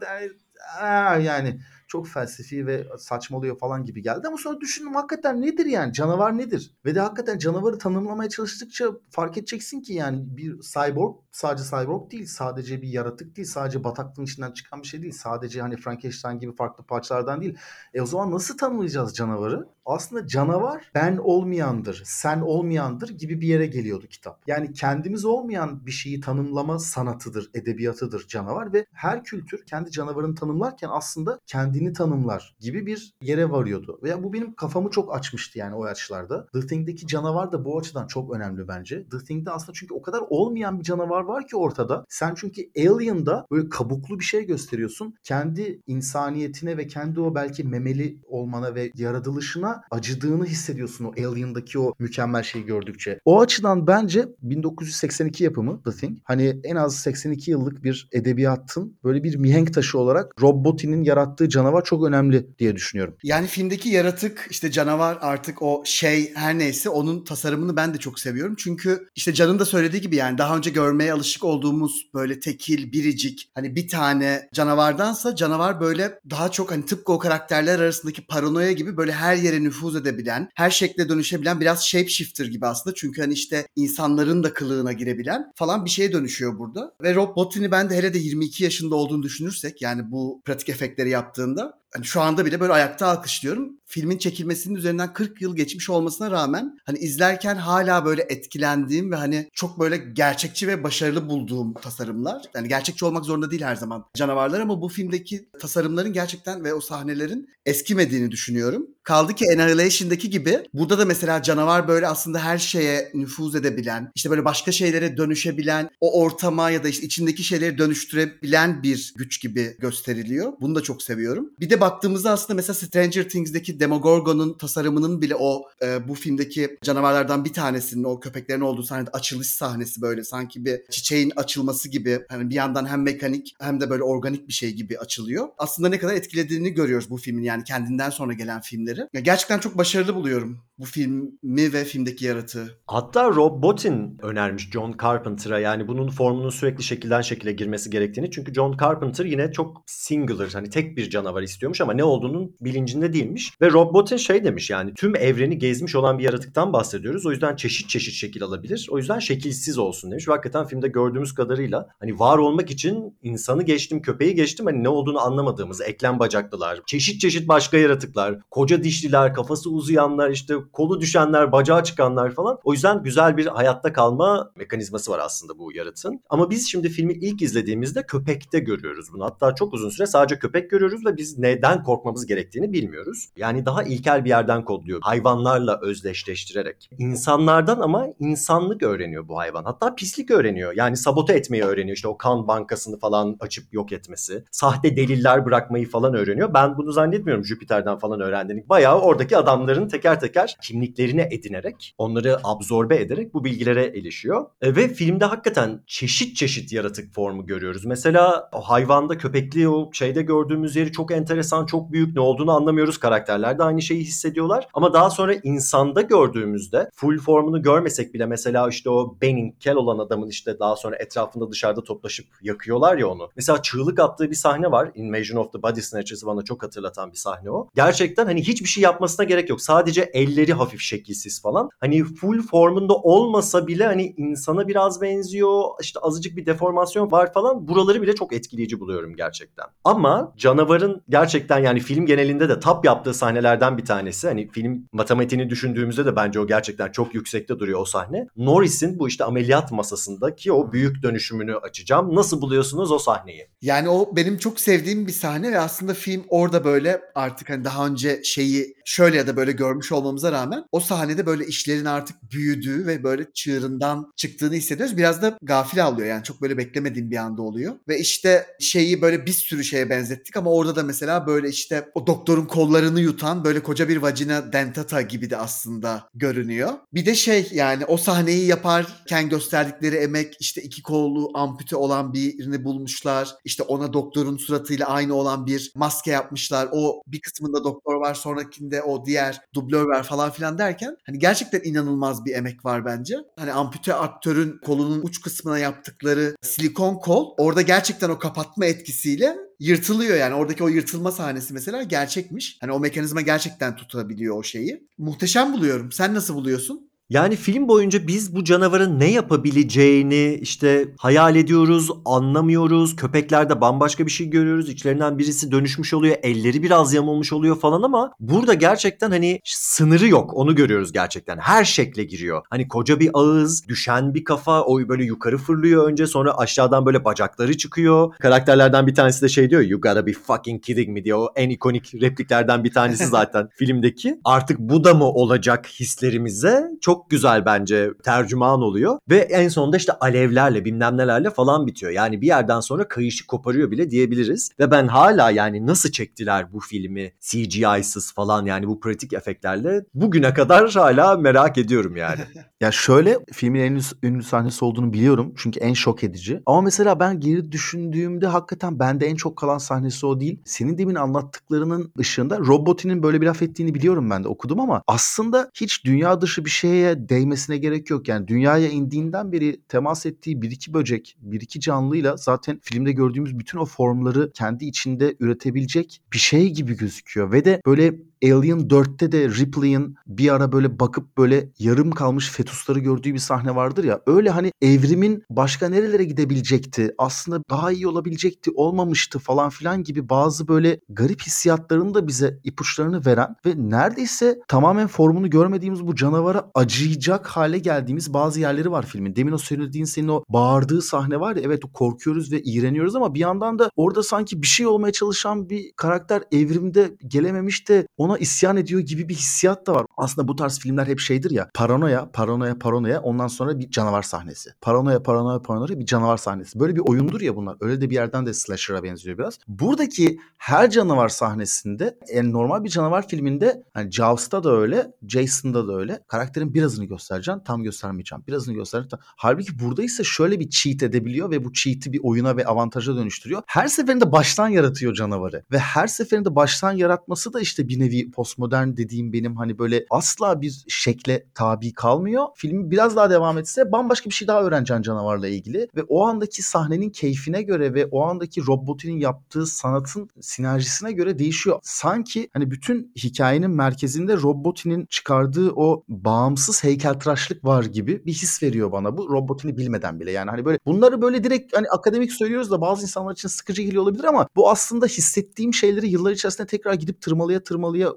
[0.80, 4.28] yani, yani çok felsefi ve saçmalıyor falan gibi geldi.
[4.28, 5.92] Ama sonra düşündüm hakikaten nedir yani?
[5.92, 6.74] Canavar nedir?
[6.84, 12.26] Ve de hakikaten canavarı tanımlamaya çalıştıkça fark edeceksin ki yani bir cyborg sadece cyborg değil.
[12.26, 13.48] Sadece bir yaratık değil.
[13.48, 15.12] Sadece bataklığın içinden çıkan bir şey değil.
[15.12, 17.58] Sadece hani Frankenstein gibi farklı parçalardan değil.
[17.94, 19.68] E o zaman nasıl tanımlayacağız canavarı?
[19.86, 24.42] Aslında canavar ben olmayandır, sen olmayandır gibi bir yere geliyordu kitap.
[24.46, 30.88] Yani kendimiz olmayan bir şeyi tanımlama sanatıdır, edebiyatıdır canavar ve her kültür kendi canavarını tanımlarken
[30.92, 31.40] aslında
[31.78, 34.00] kendini tanımlar gibi bir yere varıyordu.
[34.02, 36.46] Veya bu benim kafamı çok açmıştı yani o açılarda.
[36.52, 39.08] The Thing'deki canavar da bu açıdan çok önemli bence.
[39.08, 42.04] The Thing'de aslında çünkü o kadar olmayan bir canavar var ki ortada.
[42.08, 45.14] Sen çünkü Alien'da böyle kabuklu bir şey gösteriyorsun.
[45.24, 51.94] Kendi insaniyetine ve kendi o belki memeli olmana ve yaratılışına acıdığını hissediyorsun o Alien'daki o
[51.98, 53.20] mükemmel şeyi gördükçe.
[53.24, 59.24] O açıdan bence 1982 yapımı The Thing hani en az 82 yıllık bir edebiyatın böyle
[59.24, 63.16] bir mihenk taşı olarak Rob Bottin'in yarattığı canavar çok önemli diye düşünüyorum.
[63.22, 68.20] Yani filmdeki yaratık işte canavar artık o şey her neyse onun tasarımını ben de çok
[68.20, 68.54] seviyorum.
[68.58, 73.50] Çünkü işte Can'ın da söylediği gibi yani daha önce görmeye alışık olduğumuz böyle tekil, biricik
[73.54, 78.96] hani bir tane canavardansa canavar böyle daha çok hani tıpkı o karakterler arasındaki paranoya gibi
[78.96, 82.94] böyle her yere nüfuz edebilen, her şekle dönüşebilen biraz shapeshifter gibi aslında.
[82.94, 86.92] Çünkü hani işte insanların da kılığına girebilen falan bir şeye dönüşüyor burada.
[87.02, 91.10] Ve Rob Bottin'i ben de hele de 22 yaşında olduğunu düşünürsek yani bu pratik efektleri
[91.10, 93.78] yaptığında da hani şu anda bile böyle ayakta alkışlıyorum.
[93.86, 99.48] Filmin çekilmesinin üzerinden 40 yıl geçmiş olmasına rağmen hani izlerken hala böyle etkilendiğim ve hani
[99.52, 102.42] çok böyle gerçekçi ve başarılı bulduğum tasarımlar.
[102.54, 106.80] Yani gerçekçi olmak zorunda değil her zaman canavarlar ama bu filmdeki tasarımların gerçekten ve o
[106.80, 108.86] sahnelerin eskimediğini düşünüyorum.
[109.02, 114.30] Kaldı ki Annihilation'daki gibi burada da mesela canavar böyle aslında her şeye nüfuz edebilen, işte
[114.30, 119.76] böyle başka şeylere dönüşebilen, o ortama ya da işte içindeki şeyleri dönüştürebilen bir güç gibi
[119.78, 120.52] gösteriliyor.
[120.60, 121.50] Bunu da çok seviyorum.
[121.60, 127.44] Bir de baktığımızda aslında mesela Stranger Things'deki Demogorgon'un tasarımının bile o e, bu filmdeki canavarlardan
[127.44, 132.50] bir tanesinin o köpeklerin olduğu sahnede açılış sahnesi böyle sanki bir çiçeğin açılması gibi hani
[132.50, 135.48] bir yandan hem mekanik hem de böyle organik bir şey gibi açılıyor.
[135.58, 139.08] Aslında ne kadar etkilediğini görüyoruz bu filmin yani kendinden sonra gelen filmleri.
[139.12, 142.78] Ya gerçekten çok başarılı buluyorum bu filmi ve filmdeki yaratığı.
[142.86, 148.30] Hatta Rob Bottin önermiş John Carpenter'a yani bunun formunun sürekli şekilden şekile girmesi gerektiğini.
[148.30, 153.12] Çünkü John Carpenter yine çok singular hani tek bir canavar istiyormuş ama ne olduğunun bilincinde
[153.12, 153.52] değilmiş.
[153.60, 157.26] Ve Rob Bottin şey demiş yani tüm evreni gezmiş olan bir yaratıktan bahsediyoruz.
[157.26, 158.88] O yüzden çeşit çeşit şekil alabilir.
[158.90, 160.28] O yüzden şekilsiz olsun demiş.
[160.28, 164.88] Ve hakikaten filmde gördüğümüz kadarıyla hani var olmak için insanı geçtim, köpeği geçtim hani ne
[164.88, 171.52] olduğunu anlamadığımız eklem bacaklılar, çeşit çeşit başka yaratıklar, koca dişliler, kafası uzayanlar, işte kolu düşenler,
[171.52, 172.58] bacağı çıkanlar falan.
[172.64, 176.20] O yüzden güzel bir hayatta kalma mekanizması var aslında bu yaratığın.
[176.30, 179.24] Ama biz şimdi filmi ilk izlediğimizde köpekte görüyoruz bunu.
[179.24, 183.28] Hatta çok uzun süre sadece köpek görüyoruz ve biz neden korkmamız gerektiğini bilmiyoruz.
[183.36, 185.00] Yani daha ilkel bir yerden kodluyor.
[185.02, 186.90] Hayvanlarla özdeşleştirerek.
[186.98, 189.64] İnsanlardan ama insanlık öğreniyor bu hayvan.
[189.64, 190.72] Hatta pislik öğreniyor.
[190.76, 191.96] Yani sabote etmeyi öğreniyor.
[191.96, 194.44] İşte o kan bankasını falan açıp yok etmesi.
[194.50, 196.54] Sahte deliller bırakmayı falan öğreniyor.
[196.54, 198.68] Ben bunu zannetmiyorum Jüpiter'den falan öğrendiğini.
[198.68, 204.46] Bayağı oradaki adamların teker teker kimliklerini edinerek, onları absorbe ederek bu bilgilere erişiyor.
[204.60, 207.84] E, ve filmde hakikaten çeşit çeşit yaratık formu görüyoruz.
[207.84, 212.98] Mesela o hayvanda köpekli o şeyde gördüğümüz yeri çok enteresan, çok büyük ne olduğunu anlamıyoruz.
[212.98, 214.68] Karakterler de aynı şeyi hissediyorlar.
[214.74, 219.98] Ama daha sonra insanda gördüğümüzde full formunu görmesek bile mesela işte o Benning, kel olan
[219.98, 223.30] adamın işte daha sonra etrafında dışarıda toplaşıp yakıyorlar ya onu.
[223.36, 224.90] Mesela çığlık attığı bir sahne var.
[224.94, 227.68] Invasion of the Body Snatchers'ı bana çok hatırlatan bir sahne o.
[227.74, 229.60] Gerçekten hani hiçbir şey yapmasına gerek yok.
[229.60, 231.70] Sadece elleri hafif şekilsiz falan.
[231.80, 235.62] Hani full formunda olmasa bile hani insana biraz benziyor.
[235.80, 237.68] İşte azıcık bir deformasyon var falan.
[237.68, 239.66] Buraları bile çok etkileyici buluyorum gerçekten.
[239.84, 244.28] Ama canavarın gerçekten yani film genelinde de tap yaptığı sahnelerden bir tanesi.
[244.28, 248.26] Hani film matematiğini düşündüğümüzde de bence o gerçekten çok yüksekte duruyor o sahne.
[248.36, 252.14] Norris'in bu işte ameliyat masasındaki o büyük dönüşümünü açacağım.
[252.14, 253.48] Nasıl buluyorsunuz o sahneyi?
[253.62, 257.86] Yani o benim çok sevdiğim bir sahne ve aslında film orada böyle artık hani daha
[257.86, 260.37] önce şeyi şöyle ya da böyle görmüş olmamıza rağmen
[260.72, 264.96] o sahnede böyle işlerin artık büyüdüğü ve böyle çığırından çıktığını hissediyoruz.
[264.96, 267.74] Biraz da gafil alıyor yani çok böyle beklemediğim bir anda oluyor.
[267.88, 272.06] Ve işte şeyi böyle bir sürü şeye benzettik ama orada da mesela böyle işte o
[272.06, 276.72] doktorun kollarını yutan böyle koca bir vagina dentata gibi de aslında görünüyor.
[276.94, 282.64] Bir de şey yani o sahneyi yaparken gösterdikleri emek işte iki kollu ampute olan birini
[282.64, 283.34] bulmuşlar.
[283.44, 286.68] İşte ona doktorun suratıyla aynı olan bir maske yapmışlar.
[286.72, 291.60] O bir kısmında doktor var sonrakinde o diğer dublör var falan filan derken hani gerçekten
[291.64, 293.16] inanılmaz bir emek var bence.
[293.36, 300.16] Hani ampute aktörün kolunun uç kısmına yaptıkları silikon kol orada gerçekten o kapatma etkisiyle yırtılıyor
[300.16, 300.34] yani.
[300.34, 302.58] Oradaki o yırtılma sahnesi mesela gerçekmiş.
[302.60, 304.88] Hani o mekanizma gerçekten tutabiliyor o şeyi.
[304.98, 305.92] Muhteşem buluyorum.
[305.92, 306.87] Sen nasıl buluyorsun?
[307.10, 312.96] Yani film boyunca biz bu canavarın ne yapabileceğini işte hayal ediyoruz, anlamıyoruz.
[312.96, 314.68] Köpeklerde bambaşka bir şey görüyoruz.
[314.68, 320.34] İçlerinden birisi dönüşmüş oluyor, elleri biraz yamulmuş oluyor falan ama burada gerçekten hani sınırı yok.
[320.34, 321.38] Onu görüyoruz gerçekten.
[321.38, 322.42] Her şekle giriyor.
[322.50, 327.04] Hani koca bir ağız, düşen bir kafa, o böyle yukarı fırlıyor önce sonra aşağıdan böyle
[327.04, 328.14] bacakları çıkıyor.
[328.18, 331.50] Karakterlerden bir tanesi de şey diyor you gotta be fucking kidding me diye o en
[331.50, 334.20] ikonik repliklerden bir tanesi zaten filmdeki.
[334.24, 339.92] Artık bu da mı olacak hislerimize çok güzel bence tercüman oluyor ve en sonunda işte
[339.92, 341.92] alevlerle bilmem nelerle falan bitiyor.
[341.92, 344.50] Yani bir yerden sonra kayışı koparıyor bile diyebiliriz.
[344.58, 350.34] Ve ben hala yani nasıl çektiler bu filmi CGI'sız falan yani bu pratik efektlerle bugüne
[350.34, 352.20] kadar hala merak ediyorum yani.
[352.60, 355.34] Ya şöyle filmin en ünlü sahnesi olduğunu biliyorum.
[355.36, 356.42] Çünkü en şok edici.
[356.46, 360.40] Ama mesela ben geri düşündüğümde hakikaten bende en çok kalan sahnesi o değil.
[360.44, 365.50] Senin demin anlattıklarının ışığında Robot'inin böyle bir laf ettiğini biliyorum ben de okudum ama aslında
[365.54, 368.08] hiç dünya dışı bir şeye değmesine gerek yok.
[368.08, 373.38] Yani dünyaya indiğinden beri temas ettiği bir iki böcek, bir iki canlıyla zaten filmde gördüğümüz
[373.38, 377.32] bütün o formları kendi içinde üretebilecek bir şey gibi gözüküyor.
[377.32, 382.78] Ve de böyle Alien 4'te de Ripley'in bir ara böyle bakıp böyle yarım kalmış fetusları
[382.78, 384.00] gördüğü bir sahne vardır ya.
[384.06, 386.94] Öyle hani evrimin başka nerelere gidebilecekti?
[386.98, 393.06] Aslında daha iyi olabilecekti, olmamıştı falan filan gibi bazı böyle garip hissiyatlarını da bize ipuçlarını
[393.06, 399.16] veren ve neredeyse tamamen formunu görmediğimiz bu canavara acıyacak hale geldiğimiz bazı yerleri var filmin.
[399.16, 403.20] Demin o söylediğin senin o bağırdığı sahne var ya evet korkuyoruz ve iğreniyoruz ama bir
[403.20, 408.56] yandan da orada sanki bir şey olmaya çalışan bir karakter evrimde gelememiş de ona isyan
[408.56, 409.86] ediyor gibi bir hissiyat da var.
[409.96, 414.50] Aslında bu tarz filmler hep şeydir ya paranoya, paranoya, paranoya ondan sonra bir canavar sahnesi.
[414.60, 416.60] Paranoya, paranoya, paranoya bir canavar sahnesi.
[416.60, 417.56] Böyle bir oyundur ya bunlar.
[417.60, 419.38] Öyle de bir yerden de slasher'a benziyor biraz.
[419.48, 425.76] Buradaki her canavar sahnesinde yani normal bir canavar filminde hani Jaws'ta da öyle, Jason'da da
[425.76, 426.00] öyle.
[426.08, 428.24] Karakterin birazını göstereceksin, tam göstermeyeceğim.
[428.28, 428.98] Birazını göstereceksin.
[429.02, 433.42] Halbuki burada ise şöyle bir cheat edebiliyor ve bu cheat'i bir oyuna ve avantaja dönüştürüyor.
[433.46, 435.42] Her seferinde baştan yaratıyor canavarı.
[435.52, 440.40] Ve her seferinde baştan yaratması da işte bir nevi postmodern dediğim benim hani böyle asla
[440.40, 442.26] bir şekle tabi kalmıyor.
[442.34, 446.42] Filmi biraz daha devam etse bambaşka bir şey daha öğreneceksin canavarla ilgili ve o andaki
[446.42, 451.58] sahnenin keyfine göre ve o andaki robotun yaptığı sanatın sinerjisine göre değişiyor.
[451.62, 458.72] Sanki hani bütün hikayenin merkezinde Robotinin çıkardığı o bağımsız heykeltıraşlık var gibi bir his veriyor
[458.72, 460.10] bana bu Robotini bilmeden bile.
[460.10, 463.82] Yani hani böyle bunları böyle direkt hani akademik söylüyoruz da bazı insanlar için sıkıcı geliyor
[463.82, 467.42] olabilir ama bu aslında hissettiğim şeyleri yıllar içerisinde tekrar gidip tırmalıya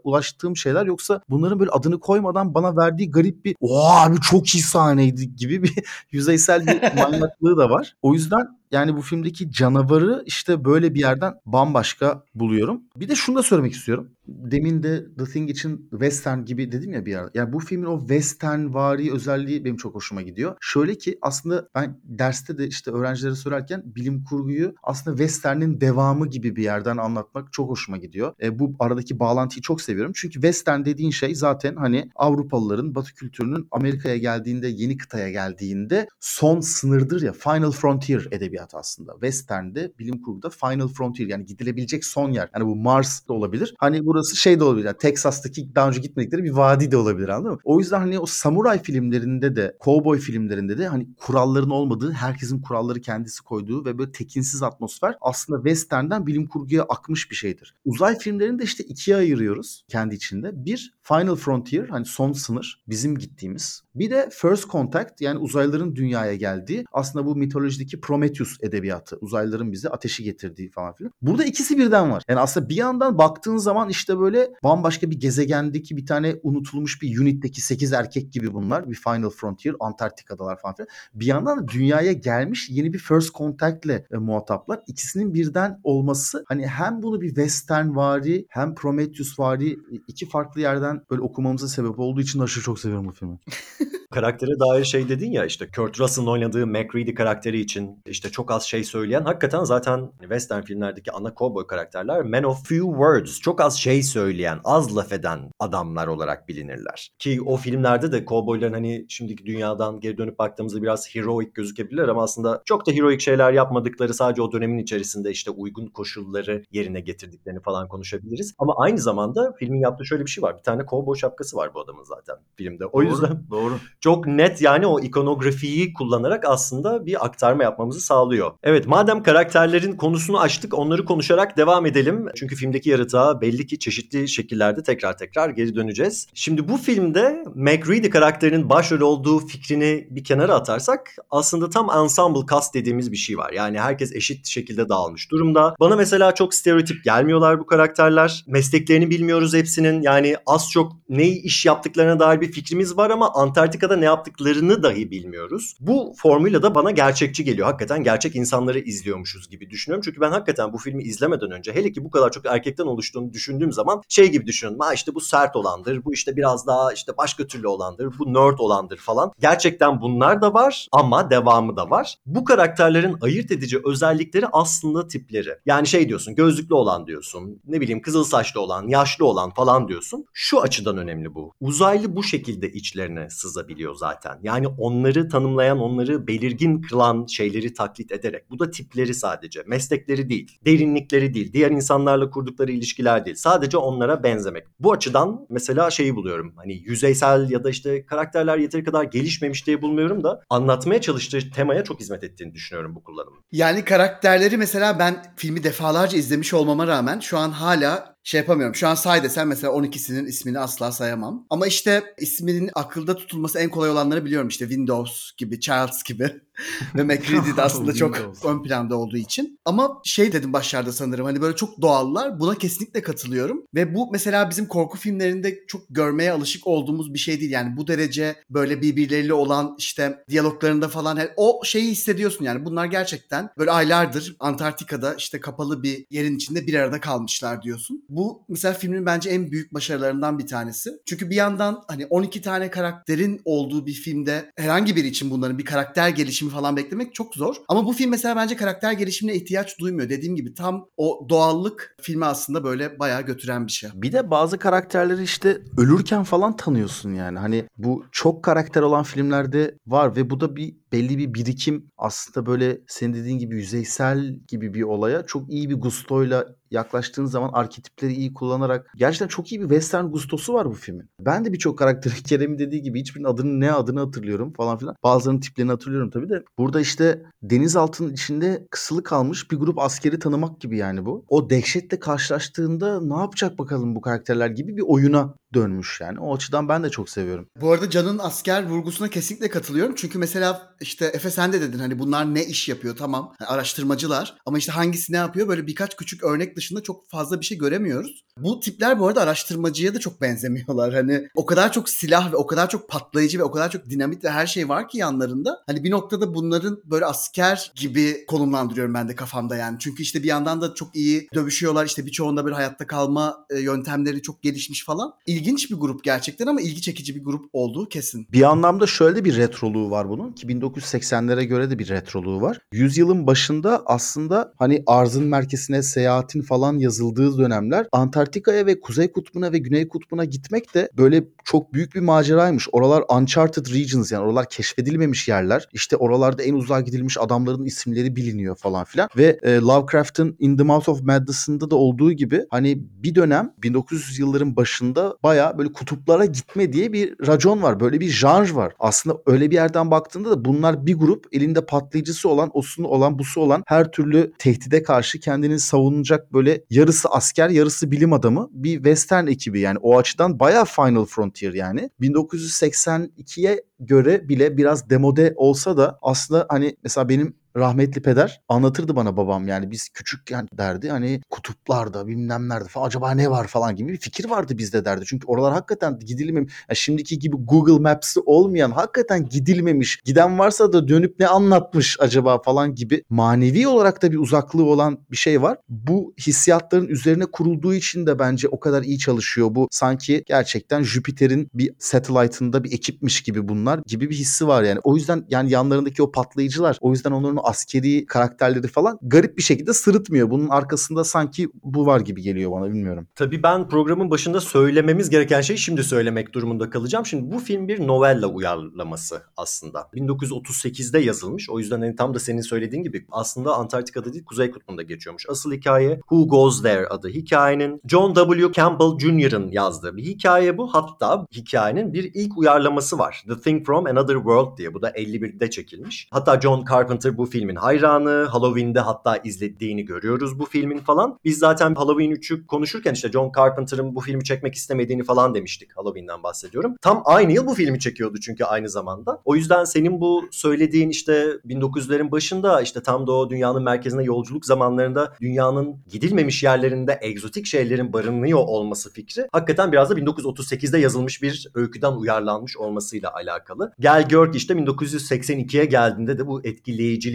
[0.03, 4.63] ulaştığım şeyler yoksa bunların böyle adını koymadan bana verdiği garip bir oha abi çok iyi
[4.63, 5.73] sahneydi gibi bir
[6.11, 7.95] yüzeysel bir manyaklığı da var.
[8.01, 12.81] O yüzden yani bu filmdeki canavarı işte böyle bir yerden bambaşka buluyorum.
[12.95, 14.11] Bir de şunu da söylemek istiyorum.
[14.27, 17.29] Demin de The Thing için western gibi dedim ya bir ara.
[17.33, 20.55] Yani bu filmin o western vari özelliği benim çok hoşuma gidiyor.
[20.61, 26.55] Şöyle ki aslında ben derste de işte öğrencilere söylerken bilim kurguyu aslında western'in devamı gibi
[26.55, 28.33] bir yerden anlatmak çok hoşuma gidiyor.
[28.41, 30.11] E, bu aradaki bağlantıyı çok seviyorum.
[30.15, 36.59] Çünkü western dediğin şey zaten hani Avrupalıların, Batı kültürünün Amerika'ya geldiğinde, yeni kıtaya geldiğinde son
[36.59, 37.33] sınırdır ya.
[37.33, 39.11] Final Frontier edebiyatı aslında.
[39.11, 42.49] Western'de bilim kurguda Final Frontier yani gidilebilecek son yer.
[42.55, 43.75] Yani bu Mars da olabilir.
[43.77, 44.85] Hani burası şey de olabilir.
[44.85, 47.59] Yani Texas'taki daha önce gitmedikleri bir vadi de olabilir anladın mı?
[47.63, 53.01] O yüzden hani o samuray filmlerinde de, cowboy filmlerinde de hani kuralların olmadığı, herkesin kuralları
[53.01, 57.75] kendisi koyduğu ve böyle tekinsiz atmosfer aslında Western'den bilim kurguya akmış bir şeydir.
[57.85, 60.65] Uzay filmlerini de işte ikiye ayırıyoruz kendi içinde.
[60.65, 63.81] Bir Final Frontier hani son sınır bizim gittiğimiz.
[63.95, 69.17] Bir de First Contact yani uzaylıların dünyaya geldiği aslında bu mitolojideki Prometheus edebiyatı.
[69.21, 71.13] Uzaylıların bize ateşi getirdiği falan filan.
[71.21, 72.23] Burada ikisi birden var.
[72.27, 77.19] Yani aslında bir yandan baktığın zaman işte böyle bambaşka bir gezegendeki bir tane unutulmuş bir
[77.19, 78.89] unitteki 8 erkek gibi bunlar.
[78.89, 80.87] Bir Final Frontier, Antarktika'dalar falan filan.
[81.13, 84.79] Bir yandan da dünyaya gelmiş yeni bir First Contact'le e, muhataplar.
[84.87, 91.00] İkisinin birden olması hani hem bunu bir western vari hem Prometheus vari iki farklı yerden
[91.09, 93.39] böyle okumamıza sebep olduğu için aşırı çok seviyorum bu filmi.
[94.11, 98.63] Karaktere dair şey dedin ya işte Kurt Russell'ın oynadığı MacReady karakteri için işte çok az
[98.63, 103.77] şey söyleyen hakikaten zaten western filmlerdeki ana cowboy karakterler man of few words çok az
[103.79, 107.11] şey söyleyen az laf eden adamlar olarak bilinirler.
[107.19, 112.23] Ki o filmlerde de cowboyların hani şimdiki dünyadan geri dönüp baktığımızda biraz heroic gözükebilirler ama
[112.23, 117.61] aslında çok da heroic şeyler yapmadıkları sadece o dönemin içerisinde işte uygun koşulları yerine getirdiklerini
[117.61, 118.53] falan konuşabiliriz.
[118.57, 120.57] Ama aynı zamanda filmin yaptığı şöyle bir şey var.
[120.57, 122.85] Bir tane cowboy şapkası var bu adamın zaten filmde.
[122.85, 123.73] O Doğru, yüzden doğru.
[123.99, 128.51] çok net yani o ikonografiyi kullanarak aslında bir aktarma yapmamızı sağlıyor.
[128.63, 132.27] Evet madem karakterlerin konusunu açtık onları konuşarak devam edelim.
[132.35, 136.27] Çünkü filmdeki yaratığa belli ki çeşitli şekillerde tekrar tekrar geri döneceğiz.
[136.33, 142.73] Şimdi bu filmde MacReady karakterinin başrol olduğu fikrini bir kenara atarsak aslında tam ensemble cast
[142.73, 143.51] dediğimiz bir şey var.
[143.51, 145.75] Yani herkes eşit şekilde dağılmış durumda.
[145.79, 148.43] Bana mesela çok stereotip gelmiyorlar bu karakterler.
[148.47, 150.01] Mesleklerini bilmiyoruz hepsinin.
[150.01, 155.11] Yani az çok ne iş yaptıklarına dair bir fikrimiz var ama Antarktika'da ne yaptıklarını dahi
[155.11, 155.75] bilmiyoruz.
[155.79, 157.67] Bu formuyla da bana gerçekçi geliyor.
[157.67, 160.01] Hakikaten gerçek insanları izliyormuşuz gibi düşünüyorum.
[160.05, 163.71] Çünkü ben hakikaten bu filmi izlemeden önce hele ki bu kadar çok erkekten oluştuğunu düşündüğüm
[163.71, 164.79] zaman şey gibi düşünüyorum.
[164.79, 168.59] Ha işte bu sert olandır, bu işte biraz daha işte başka türlü olandır, bu nerd
[168.59, 169.31] olandır falan.
[169.39, 172.15] Gerçekten bunlar da var ama devamı da var.
[172.25, 175.57] Bu karakterlerin ayırt edici özellikleri aslında tipleri.
[175.65, 180.25] Yani şey diyorsun gözlüklü olan diyorsun, ne bileyim kızıl saçlı olan, yaşlı olan falan diyorsun.
[180.33, 181.53] Şu açıdan önemli bu.
[181.59, 184.39] Uzaylı bu şekilde içlerine sızabiliyor zaten.
[184.43, 188.49] Yani onları tanımlayan, onları belirgin kılan şeyleri taklit ederek.
[188.49, 189.63] Bu da tipleri sadece.
[189.67, 193.35] Meslekleri değil, derinlikleri değil, diğer insanlarla kurdukları ilişkiler değil.
[193.35, 194.67] Sadece onlara benzemek.
[194.79, 196.53] Bu açıdan mesela şeyi buluyorum.
[196.55, 201.83] Hani yüzeysel ya da işte karakterler yeteri kadar gelişmemiş diye bulmuyorum da anlatmaya çalıştığı temaya
[201.83, 203.39] çok hizmet ettiğini düşünüyorum bu kullanımın.
[203.51, 208.75] Yani karakterleri mesela ben filmi defalarca izlemiş olmama rağmen şu an hala şey yapamıyorum.
[208.75, 211.45] Şu an say desem mesela 12'sinin ismini asla sayamam.
[211.49, 214.47] Ama işte isminin akılda tutulması en kolay olanları biliyorum.
[214.47, 216.31] İşte Windows gibi, Childs gibi.
[216.95, 219.59] Ve MacReady de aslında çok ön planda olduğu için.
[219.65, 222.39] Ama şey dedim başlarda sanırım hani böyle çok doğallar.
[222.39, 223.63] Buna kesinlikle katılıyorum.
[223.75, 227.51] Ve bu mesela bizim korku filmlerinde çok görmeye alışık olduğumuz bir şey değil.
[227.51, 232.65] Yani bu derece böyle birbirleriyle olan işte diyaloglarında falan o şeyi hissediyorsun yani.
[232.65, 238.05] Bunlar gerçekten böyle aylardır Antarktika'da işte kapalı bir yerin içinde bir arada kalmışlar diyorsun.
[238.11, 240.91] Bu mesela filmin bence en büyük başarılarından bir tanesi.
[241.05, 245.65] Çünkü bir yandan hani 12 tane karakterin olduğu bir filmde herhangi biri için bunların bir
[245.65, 247.55] karakter gelişimi falan beklemek çok zor.
[247.67, 250.09] Ama bu film mesela bence karakter gelişimine ihtiyaç duymuyor.
[250.09, 253.89] Dediğim gibi tam o doğallık filmi aslında böyle bayağı götüren bir şey.
[253.93, 257.39] Bir de bazı karakterleri işte ölürken falan tanıyorsun yani.
[257.39, 262.45] Hani bu çok karakter olan filmlerde var ve bu da bir belli bir birikim aslında
[262.45, 268.13] böyle senin dediğin gibi yüzeysel gibi bir olaya çok iyi bir gustoyla yaklaştığın zaman arketipleri
[268.13, 271.09] iyi kullanarak gerçekten çok iyi bir western gustosu var bu filmin.
[271.19, 274.95] Ben de birçok karakteri Kerem'in dediği gibi hiçbirinin adını ne adını hatırlıyorum falan filan.
[275.03, 276.43] Bazılarının tiplerini hatırlıyorum tabii de.
[276.57, 281.25] Burada işte denizaltının içinde kısılı kalmış bir grup askeri tanımak gibi yani bu.
[281.27, 286.19] O dehşetle karşılaştığında ne yapacak bakalım bu karakterler gibi bir oyuna dönmüş yani.
[286.19, 287.47] O açıdan ben de çok seviyorum.
[287.61, 289.95] Bu arada Can'ın asker vurgusuna kesinlikle katılıyorum.
[289.95, 293.33] Çünkü mesela işte Efe sen de dedin hani bunlar ne iş yapıyor tamam.
[293.39, 297.45] Hani araştırmacılar ama işte hangisi ne yapıyor böyle birkaç küçük örnek dışında çok fazla bir
[297.45, 298.23] şey göremiyoruz.
[298.37, 300.93] Bu tipler bu arada araştırmacıya da çok benzemiyorlar.
[300.93, 304.23] Hani o kadar çok silah ve o kadar çok patlayıcı ve o kadar çok dinamit
[304.23, 305.63] ve her şey var ki yanlarında.
[305.67, 309.79] Hani bir noktada bunların böyle asker gibi konumlandırıyorum ben de kafamda yani.
[309.79, 311.85] Çünkü işte bir yandan da çok iyi dövüşüyorlar.
[311.85, 315.13] İşte birçoğunda bir hayatta kalma e, yöntemleri çok gelişmiş falan.
[315.25, 318.27] İlginç bir grup gerçekten ama ilgi çekici bir grup olduğu kesin.
[318.31, 322.59] Bir anlamda şöyle bir retroluğu var bunun ki 1980'lere göre de bir retroluğu var.
[322.73, 329.57] Yüzyılın başında aslında hani arzın merkezine seyahatin falan yazıldığı dönemler Antarktika'ya ve Kuzey Kutbu'na ve
[329.57, 332.67] Güney Kutbu'na gitmek de böyle çok büyük bir maceraymış.
[332.71, 335.67] Oralar uncharted regions yani oralar keşfedilmemiş yerler.
[335.73, 339.09] İşte oralarda en uzağa gidilmiş adamların isimleri biliniyor falan filan.
[339.17, 344.19] Ve e, Lovecraft'ın In the Mouth of Madness'ında da olduğu gibi hani bir dönem 1900
[344.19, 347.79] yılların başında baya böyle kutuplara gitme diye bir racon var.
[347.79, 348.73] Böyle bir janr var.
[348.79, 353.41] Aslında öyle bir yerden baktığında da bunlar bir grup elinde patlayıcısı olan, osunu olan, busu
[353.41, 359.27] olan her türlü tehdide karşı kendini savunacak böyle yarısı asker, yarısı bilim adamı bir western
[359.27, 361.89] ekibi yani o açıdan baya Final Frontier yani.
[362.01, 369.17] 1982'ye göre bile biraz demode olsa da aslında hani mesela benim rahmetli peder anlatırdı bana
[369.17, 373.91] babam yani biz küçükken derdi hani kutuplarda bilmem nerede falan acaba ne var falan gibi
[373.91, 375.05] bir fikir vardı bizde derdi.
[375.05, 376.53] Çünkü oralar hakikaten gidilmemiş.
[376.69, 379.99] Yani şimdiki gibi Google Maps'i olmayan hakikaten gidilmemiş.
[380.05, 384.99] Giden varsa da dönüp ne anlatmış acaba falan gibi manevi olarak da bir uzaklığı olan
[385.11, 385.57] bir şey var.
[385.69, 389.47] Bu hissiyatların üzerine kurulduğu için de bence o kadar iyi çalışıyor.
[389.55, 394.79] Bu sanki gerçekten Jüpiter'in bir satellite'ında bir ekipmiş gibi bunlar gibi bir hissi var yani.
[394.83, 399.73] O yüzden yani yanlarındaki o patlayıcılar o yüzden onların askeri karakterleri falan garip bir şekilde
[399.73, 400.29] sırıtmıyor.
[400.29, 403.07] Bunun arkasında sanki bu var gibi geliyor bana bilmiyorum.
[403.15, 407.05] Tabii ben programın başında söylememiz gereken şeyi şimdi söylemek durumunda kalacağım.
[407.05, 409.89] Şimdi bu film bir novella uyarlaması aslında.
[409.93, 411.49] 1938'de yazılmış.
[411.49, 415.25] O yüzden hani tam da senin söylediğin gibi aslında Antarktika'da değil Kuzey Kutbu'nda geçiyormuş.
[415.29, 417.81] Asıl hikaye Who Goes There adı hikayenin.
[417.87, 418.51] John W.
[418.53, 420.73] Campbell Jr.'ın yazdığı bir hikaye bu.
[420.73, 423.23] Hatta hikayenin bir ilk uyarlaması var.
[423.27, 424.73] The Thing from Another World diye.
[424.73, 426.07] Bu da 51'de çekilmiş.
[426.11, 428.25] Hatta John Carpenter bu filmin hayranı.
[428.25, 431.19] Halloween'de hatta izlediğini görüyoruz bu filmin falan.
[431.25, 435.77] Biz zaten Halloween 3'ü konuşurken işte John Carpenter'ın bu filmi çekmek istemediğini falan demiştik.
[435.77, 436.75] Halloween'den bahsediyorum.
[436.81, 439.21] Tam aynı yıl bu filmi çekiyordu çünkü aynı zamanda.
[439.25, 444.45] O yüzden senin bu söylediğin işte 1900'lerin başında işte tam da o dünyanın merkezine yolculuk
[444.45, 451.47] zamanlarında dünyanın gidilmemiş yerlerinde egzotik şeylerin barınıyor olması fikri hakikaten biraz da 1938'de yazılmış bir
[451.55, 453.73] öyküden uyarlanmış olmasıyla alakalı.
[453.79, 456.41] Gel gör ki işte 1982'ye geldiğinde de bu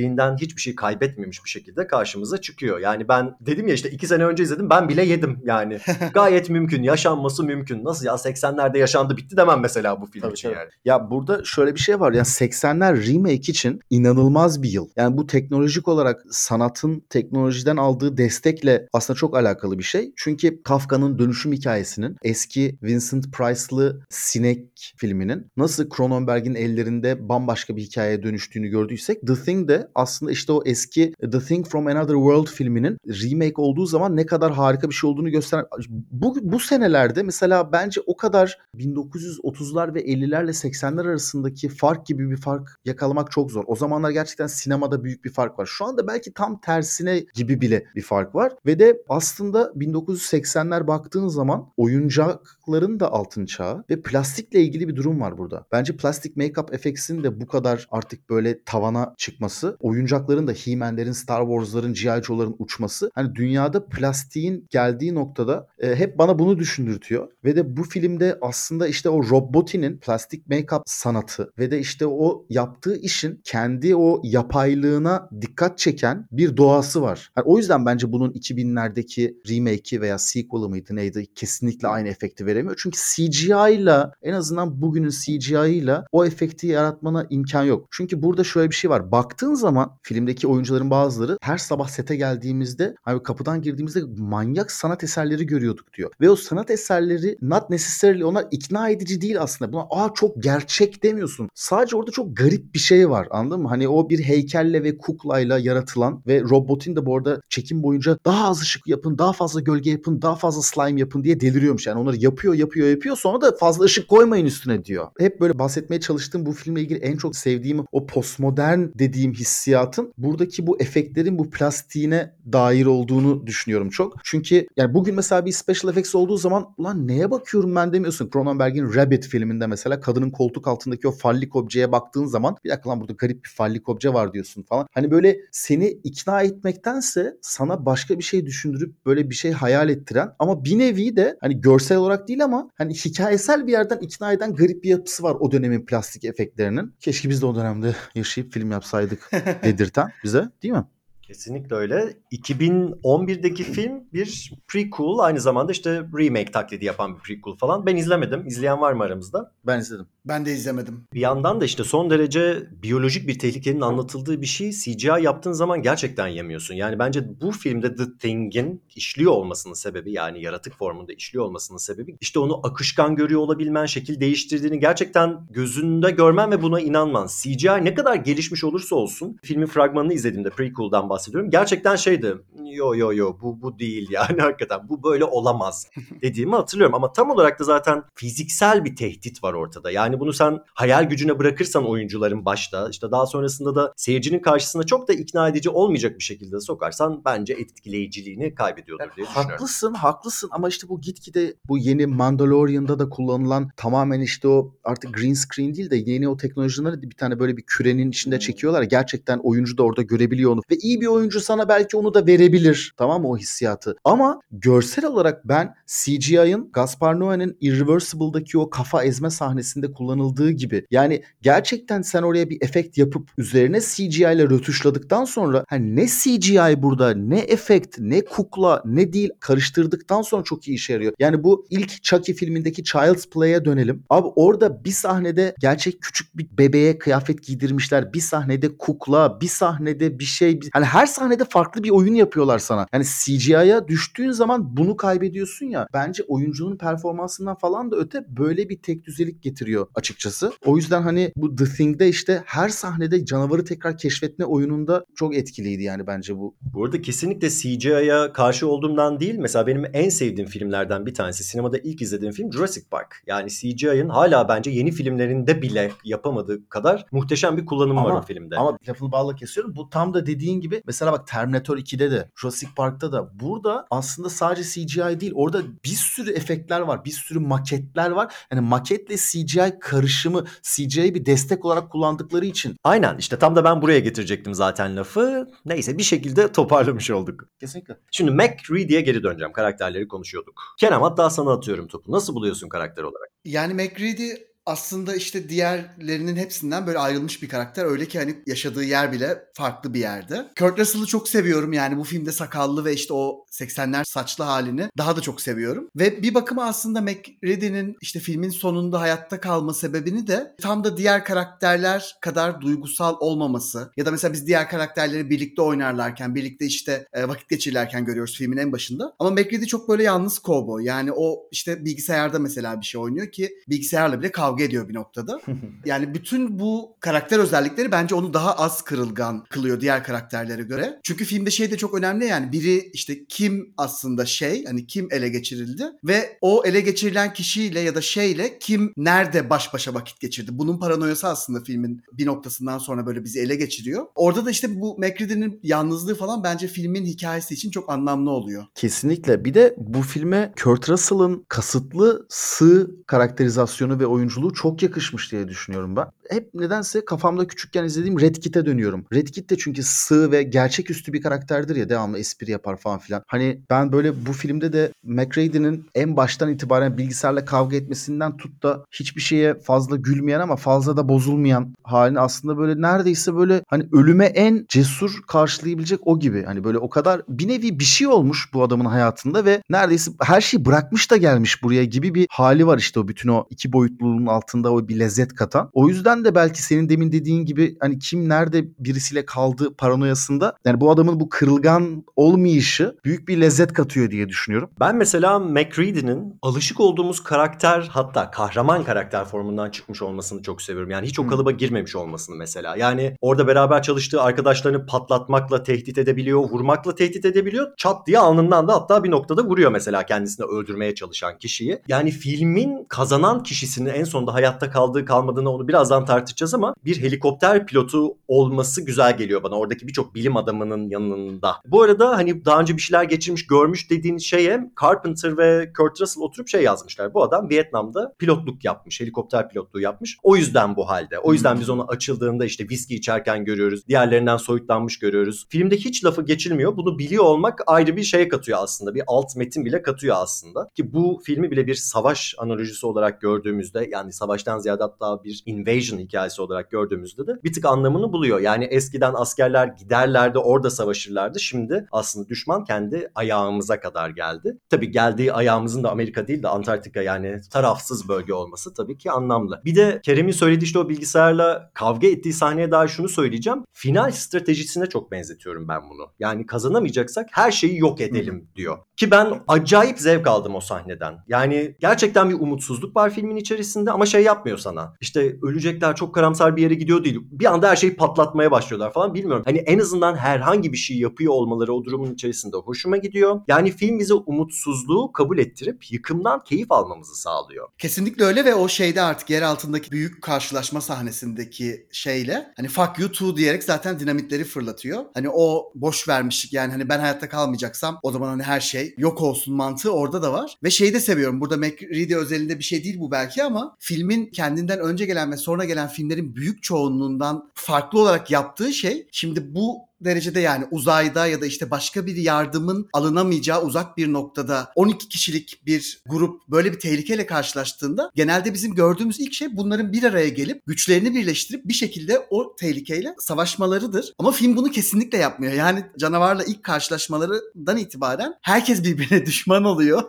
[0.06, 2.78] etkileyiciliğinden hiçbir şey kaybetmemiş bir şekilde karşımıza çıkıyor.
[2.78, 5.78] Yani ben dedim ya işte iki sene önce izledim ben bile yedim yani.
[6.14, 7.84] Gayet mümkün yaşanması mümkün.
[7.84, 10.58] Nasıl ya 80'lerde yaşandı bitti demem mesela bu film Tabii, için tabii.
[10.58, 10.70] yani.
[10.84, 12.12] Ya burada şöyle bir şey var.
[12.12, 14.88] Yani 80'ler remake için inanılmaz bir yıl.
[14.96, 20.12] Yani bu teknolojik olarak sanatın teknolojiden aldığı destekle aslında çok alakalı bir şey.
[20.16, 28.22] Çünkü Kafka'nın dönüşüm hikayesinin eski Vincent Price'lı Sinek filminin nasıl Cronenberg'in ellerinde bambaşka bir hikayeye
[28.22, 32.98] dönüştüğünü gördüysek The Thing de aslında işte o eski The Thing from Another World filminin
[33.06, 35.64] remake olduğu zaman ne kadar harika bir şey olduğunu gösteren
[36.10, 42.36] bu, bu senelerde mesela bence o kadar 1930'lar ve 50'lerle 80'ler arasındaki fark gibi bir
[42.36, 43.64] fark yakalamak çok zor.
[43.66, 45.66] O zamanlar gerçekten sinemada büyük bir fark var.
[45.66, 48.52] Şu anda belki tam tersine gibi bile bir fark var.
[48.66, 55.20] Ve de aslında 1980'ler baktığın zaman oyuncakların da altın çağı ve plastikle ilgili bir durum
[55.20, 55.66] var burada.
[55.72, 61.42] Bence plastik make-up efeksin de bu kadar artık böyle tavana çıkması, oyuncakların da He-Man'lerin, Star
[61.42, 62.22] Wars'ların, G.I.
[62.22, 67.28] Joe'ların uçması hani dünyada plastiğin geldiği noktada e, hep bana bunu düşündürtüyor.
[67.44, 72.06] Ve de bu filmde aslında işte o Rob Bottin'in plastik make-up sanatı ve de işte
[72.06, 77.32] o yaptığı işin kendi o yapaylığına dikkat çeken bir doğası var.
[77.36, 82.76] Yani o yüzden bence bunun 2000'lerdeki remake'i veya sequel'ı mıydı neydi kesinlikle aynı efekti veremiyor.
[82.78, 87.88] Çünkü CGI ile en azından bugünün CGI ile o efekti yaratmana imkan yok.
[87.90, 89.12] Çünkü burada şöyle bir şey var.
[89.12, 95.46] Baktığın zaman filmdeki oyuncuların bazıları her sabah sete geldiğimizde hani kapıdan girdiğimizde manyak sanat eserleri
[95.46, 96.10] görüyorduk diyor.
[96.20, 99.72] Ve o sanat eserleri not necessarily onlar ikna edici değil aslında.
[99.72, 101.48] Buna aa çok gerçek demiyorsun.
[101.54, 103.68] Sadece orada çok garip bir şey var anladın mı?
[103.68, 108.48] Hani o bir heykelle ve kuklayla yaratılan ve robotin de bu arada çekim boyunca daha
[108.48, 111.86] az ışık yapın, daha fazla gölge yapın, daha fazla slime yapın diye deliriyormuş.
[111.86, 113.16] Yani onları yapıyor, yapıyor, yapıyor.
[113.16, 115.08] Sonra da fazla ışık koymayın üstüne diyor.
[115.18, 120.66] Hep böyle bahsetmeye çalıştığım bu filmle ilgili en çok sevdiğim o postmodern dediğim hissiyatın buradaki
[120.66, 124.16] bu efektlerin bu plastiğine dair olduğunu düşünüyorum çok.
[124.24, 128.30] Çünkü yani bugün mesela bir special effects olduğu zaman ulan neye bakıyorum ben demiyorsun.
[128.32, 133.00] Cronenberg'in Rabbit filminde mesela kadının koltuk altındaki o fallik objeye baktığın zaman bir dakika lan
[133.00, 134.86] burada garip bir fallik obje var diyorsun falan.
[134.94, 140.30] Hani böyle seni ikna etmektense sana başka bir şey düşündürüp böyle bir şey hayal ettiren
[140.38, 144.54] ama bir nevi de hani görsel olarak değil ama hani hikayesel bir yerden ikna eden
[144.54, 146.94] garip bir yapısı var o dönemin plastik efektlerinin.
[147.00, 150.84] Keşke biz de o dönemde yaşayıp film yapsaydık dedirten bize değil mi?
[151.22, 152.16] Kesinlikle öyle.
[152.32, 157.86] 2011'deki film bir prequel aynı zamanda işte remake taklidi yapan bir prequel falan.
[157.86, 158.46] Ben izlemedim.
[158.46, 159.52] İzleyen var mı aramızda?
[159.66, 160.06] Ben izledim.
[160.28, 161.04] Ben de izlemedim.
[161.14, 165.82] Bir yandan da işte son derece biyolojik bir tehlikenin anlatıldığı bir şey CGI yaptığın zaman
[165.82, 166.74] gerçekten yemiyorsun.
[166.74, 172.16] Yani bence bu filmde The Thing'in işliyor olmasının sebebi yani yaratık formunda işliyor olmasının sebebi
[172.20, 177.26] işte onu akışkan görüyor olabilmen, şekil değiştirdiğini gerçekten gözünde görmen ve buna inanman.
[177.26, 181.50] CGI ne kadar gelişmiş olursa olsun filmin fragmanını izlediğimde prequel'dan bahsediyorum.
[181.50, 182.36] Gerçekten şeydi
[182.76, 185.86] yo yo yo bu bu değil yani hakikaten bu böyle olamaz
[186.22, 186.94] dediğimi hatırlıyorum.
[186.94, 189.90] Ama tam olarak da zaten fiziksel bir tehdit var ortada.
[189.90, 194.82] Yani Yani bunu sen hayal gücüne bırakırsan oyuncuların başta işte daha sonrasında da seyircinin karşısında
[194.86, 199.50] çok da ikna edici olmayacak bir şekilde sokarsan bence etkileyiciliğini kaybediyordur diye düşünüyorum.
[199.50, 205.14] Haklısın, haklısın ama işte bu gitgide bu yeni Mandalorian'da da kullanılan tamamen işte o artık
[205.14, 208.82] green screen değil de yeni o teknolojileri bir tane böyle bir kürenin içinde çekiyorlar.
[208.82, 210.60] Gerçekten oyuncu da orada görebiliyor onu.
[210.70, 212.94] Ve iyi bir oyuncu sana belki onu da verebilir.
[212.96, 213.96] Tamam mı o hissiyatı.
[214.04, 221.22] Ama görsel olarak ben CGI'ın Gaspar Noé'nin Irreversible'daki o kafa ezme sahnesinde kullanıldığı gibi yani
[221.42, 227.14] gerçekten sen oraya bir efekt yapıp üzerine CGI ile rötuşladıktan sonra hani ne CGI burada
[227.14, 231.12] ne efekt ne kukla ne değil karıştırdıktan sonra çok iyi işe yarıyor.
[231.18, 234.02] Yani bu ilk Chucky filmindeki Child's Play'e dönelim.
[234.10, 238.12] Abi orada bir sahnede gerçek küçük bir bebeğe kıyafet giydirmişler.
[238.12, 240.60] Bir sahnede kukla, bir sahnede bir şey.
[240.60, 242.86] bir- Hani her sahnede farklı bir oyun yapıyorlar sana.
[242.92, 245.86] Yani CGI'ya düştüğün zaman bunu kaybediyorsun ya.
[245.94, 250.52] Bence oyuncunun performansından falan da öte böyle bir tek düzelik getiriyor açıkçası.
[250.64, 255.82] O yüzden hani bu The Thing'de işte her sahnede canavarı tekrar keşfetme oyununda çok etkiliydi
[255.82, 256.56] yani bence bu.
[256.74, 259.34] Bu arada kesinlikle CGI'ya karşı olduğumdan değil.
[259.38, 263.22] Mesela benim en sevdiğim filmlerden bir tanesi sinemada ilk izlediğim film Jurassic Park.
[263.26, 268.22] Yani CGI'ın hala bence yeni filmlerinde bile yapamadığı kadar muhteşem bir kullanımı var Ama- o
[268.22, 268.56] filmde.
[268.56, 269.76] Ama lafını balla kesiyorum.
[269.76, 274.28] Bu tam da dediğin gibi mesela bak Terminator 2'de de Jurassic Park'ta da burada aslında
[274.28, 277.04] sadece CGI değil orada bir sürü efektler var.
[277.04, 278.34] Bir sürü maketler var.
[278.52, 283.82] Yani maketle CGI karışımı CGI'yi bir destek olarak kullandıkları için Aynen işte tam da ben
[283.82, 285.48] buraya getirecektim zaten lafı.
[285.64, 287.44] Neyse bir şekilde toparlamış olduk.
[287.60, 287.96] kesinlikle.
[288.10, 289.52] Şimdi McReady'ye geri döneceğim.
[289.52, 290.62] Karakterleri konuşuyorduk.
[290.78, 292.12] Kerem hatta sana atıyorum topu.
[292.12, 293.30] Nasıl buluyorsun karakter olarak?
[293.44, 294.32] Yani McReady
[294.66, 297.84] aslında işte diğerlerinin hepsinden böyle ayrılmış bir karakter.
[297.84, 300.46] Öyle ki hani yaşadığı yer bile farklı bir yerde.
[300.58, 305.16] Kurt Russell'ı çok seviyorum yani bu filmde sakallı ve işte o 80'ler saçlı halini daha
[305.16, 305.88] da çok seviyorum.
[305.96, 311.24] Ve bir bakıma aslında McReady'nin işte filmin sonunda hayatta kalma sebebini de tam da diğer
[311.24, 317.28] karakterler kadar duygusal olmaması ya da mesela biz diğer karakterleri birlikte oynarlarken, birlikte işte e,
[317.28, 319.14] vakit geçirirlerken görüyoruz filmin en başında.
[319.18, 320.84] Ama McReady çok böyle yalnız kovboy.
[320.84, 325.40] Yani o işte bilgisayarda mesela bir şey oynuyor ki bilgisayarla bile kavga ediyor bir noktada.
[325.84, 331.00] Yani bütün bu karakter özellikleri bence onu daha az kırılgan kılıyor diğer karakterlere göre.
[331.02, 335.28] Çünkü filmde şey de çok önemli yani biri işte kim aslında şey hani kim ele
[335.28, 340.50] geçirildi ve o ele geçirilen kişiyle ya da şeyle kim nerede baş başa vakit geçirdi.
[340.52, 344.06] Bunun paranoyası aslında filmin bir noktasından sonra böyle bizi ele geçiriyor.
[344.14, 348.64] Orada da işte bu McReady'nin yalnızlığı falan bence filmin hikayesi için çok anlamlı oluyor.
[348.74, 349.44] Kesinlikle.
[349.44, 355.96] Bir de bu filme Kurt Russell'ın kasıtlı sığ karakterizasyonu ve oyunculuğu çok yakışmış diye düşünüyorum
[355.96, 356.06] ben.
[356.30, 359.04] Hep nedense kafamda küçükken izlediğim Red Kit'e dönüyorum.
[359.12, 363.22] Red Kit de çünkü sığ ve gerçeküstü bir karakterdir ya devamlı espri yapar falan filan.
[363.26, 368.84] Hani ben böyle bu filmde de McReady'nin en baştan itibaren bilgisayarla kavga etmesinden tut da
[368.90, 374.24] hiçbir şeye fazla gülmeyen ama fazla da bozulmayan halini aslında böyle neredeyse böyle hani ölüme
[374.24, 376.44] en cesur karşılayabilecek o gibi.
[376.44, 380.40] Hani böyle o kadar bir nevi bir şey olmuş bu adamın hayatında ve neredeyse her
[380.40, 384.26] şeyi bırakmış da gelmiş buraya gibi bir hali var işte o bütün o iki boyutluluğun
[384.36, 385.70] altında o bir lezzet katan.
[385.72, 390.80] O yüzden de belki senin demin dediğin gibi hani kim nerede birisiyle kaldı paranoyasında yani
[390.80, 394.70] bu adamın bu kırılgan olmayışı büyük bir lezzet katıyor diye düşünüyorum.
[394.80, 400.90] Ben mesela McReady'nin alışık olduğumuz karakter hatta kahraman karakter formundan çıkmış olmasını çok seviyorum.
[400.90, 402.76] Yani hiç o kalıba girmemiş olmasını mesela.
[402.76, 407.72] Yani orada beraber çalıştığı arkadaşlarını patlatmakla tehdit edebiliyor, vurmakla tehdit edebiliyor.
[407.76, 411.82] Çat diye alnından da hatta bir noktada vuruyor mesela kendisini öldürmeye çalışan kişiyi.
[411.88, 417.66] Yani filmin kazanan kişisinin en sonunda hayatta kaldığı kalmadığını onu birazdan tartışacağız ama bir helikopter
[417.66, 419.54] pilotu olması güzel geliyor bana.
[419.54, 421.56] Oradaki birçok bilim adamının yanında.
[421.66, 426.22] Bu arada hani daha önce bir şeyler geçirmiş, görmüş dediğin şeye Carpenter ve Kurt Russell
[426.22, 427.14] oturup şey yazmışlar.
[427.14, 430.18] Bu adam Vietnam'da pilotluk yapmış, helikopter pilotluğu yapmış.
[430.22, 431.18] O yüzden bu halde.
[431.18, 433.86] O yüzden biz onu açıldığında işte viski içerken görüyoruz.
[433.88, 435.46] Diğerlerinden soyutlanmış görüyoruz.
[435.48, 436.76] Filmde hiç lafı geçilmiyor.
[436.76, 438.94] Bunu biliyor olmak ayrı bir şey katıyor aslında.
[438.94, 440.68] Bir alt metin bile katıyor aslında.
[440.74, 445.98] Ki bu filmi bile bir savaş analojisi olarak gördüğümüzde yani savaştan ziyade hatta bir invasion
[445.98, 448.40] hikayesi olarak gördüğümüzde de bir tık anlamını buluyor.
[448.40, 451.40] Yani eskiden askerler giderlerdi orada savaşırlardı.
[451.40, 454.58] Şimdi aslında düşman kendi ayağımıza kadar geldi.
[454.68, 459.60] Tabii geldiği ayağımızın da Amerika değil de Antarktika yani tarafsız bölge olması tabii ki anlamlı.
[459.64, 463.64] Bir de Kerem'in söylediği işte o bilgisayarla kavga ettiği sahneye dair şunu söyleyeceğim.
[463.72, 466.10] Final stratejisine çok benzetiyorum ben bunu.
[466.18, 468.78] Yani kazanamayacaksak her şeyi yok edelim diyor.
[468.96, 471.14] Ki ben acayip zevk aldım o sahneden.
[471.28, 474.94] Yani gerçekten bir umutsuzluk var filmin içerisinde ama şey yapmıyor sana.
[475.00, 477.20] İşte ölecekler çok karamsar bir yere gidiyor değil.
[477.30, 479.42] Bir anda her şeyi patlatmaya başlıyorlar falan bilmiyorum.
[479.46, 483.40] Hani en azından herhangi bir şey yapıyor olmaları o durumun içerisinde hoşuma gidiyor.
[483.48, 487.68] Yani film bize umutsuzluğu kabul ettirip yıkımdan keyif almamızı sağlıyor.
[487.78, 493.12] Kesinlikle öyle ve o şeyde artık yer altındaki büyük karşılaşma sahnesindeki şeyle hani fuck you
[493.12, 495.04] too diyerek zaten dinamitleri fırlatıyor.
[495.14, 499.22] Hani o boş vermişlik yani hani ben hayatta kalmayacaksam o zaman hani her şey yok
[499.22, 500.56] olsun mantığı orada da var.
[500.64, 501.40] Ve şeyi de seviyorum.
[501.40, 505.64] Burada McReady özelinde bir şey değil bu belki ama filmin kendinden önce gelen ve sonra
[505.64, 511.46] gelen filmlerin büyük çoğunluğundan farklı olarak yaptığı şey şimdi bu derecede yani uzayda ya da
[511.46, 517.26] işte başka bir yardımın alınamayacağı uzak bir noktada 12 kişilik bir grup böyle bir tehlikeyle
[517.26, 522.56] karşılaştığında genelde bizim gördüğümüz ilk şey bunların bir araya gelip güçlerini birleştirip bir şekilde o
[522.56, 524.12] tehlikeyle savaşmalarıdır.
[524.18, 525.52] Ama film bunu kesinlikle yapmıyor.
[525.52, 530.02] Yani canavarla ilk karşılaşmalarından itibaren herkes birbirine düşman oluyor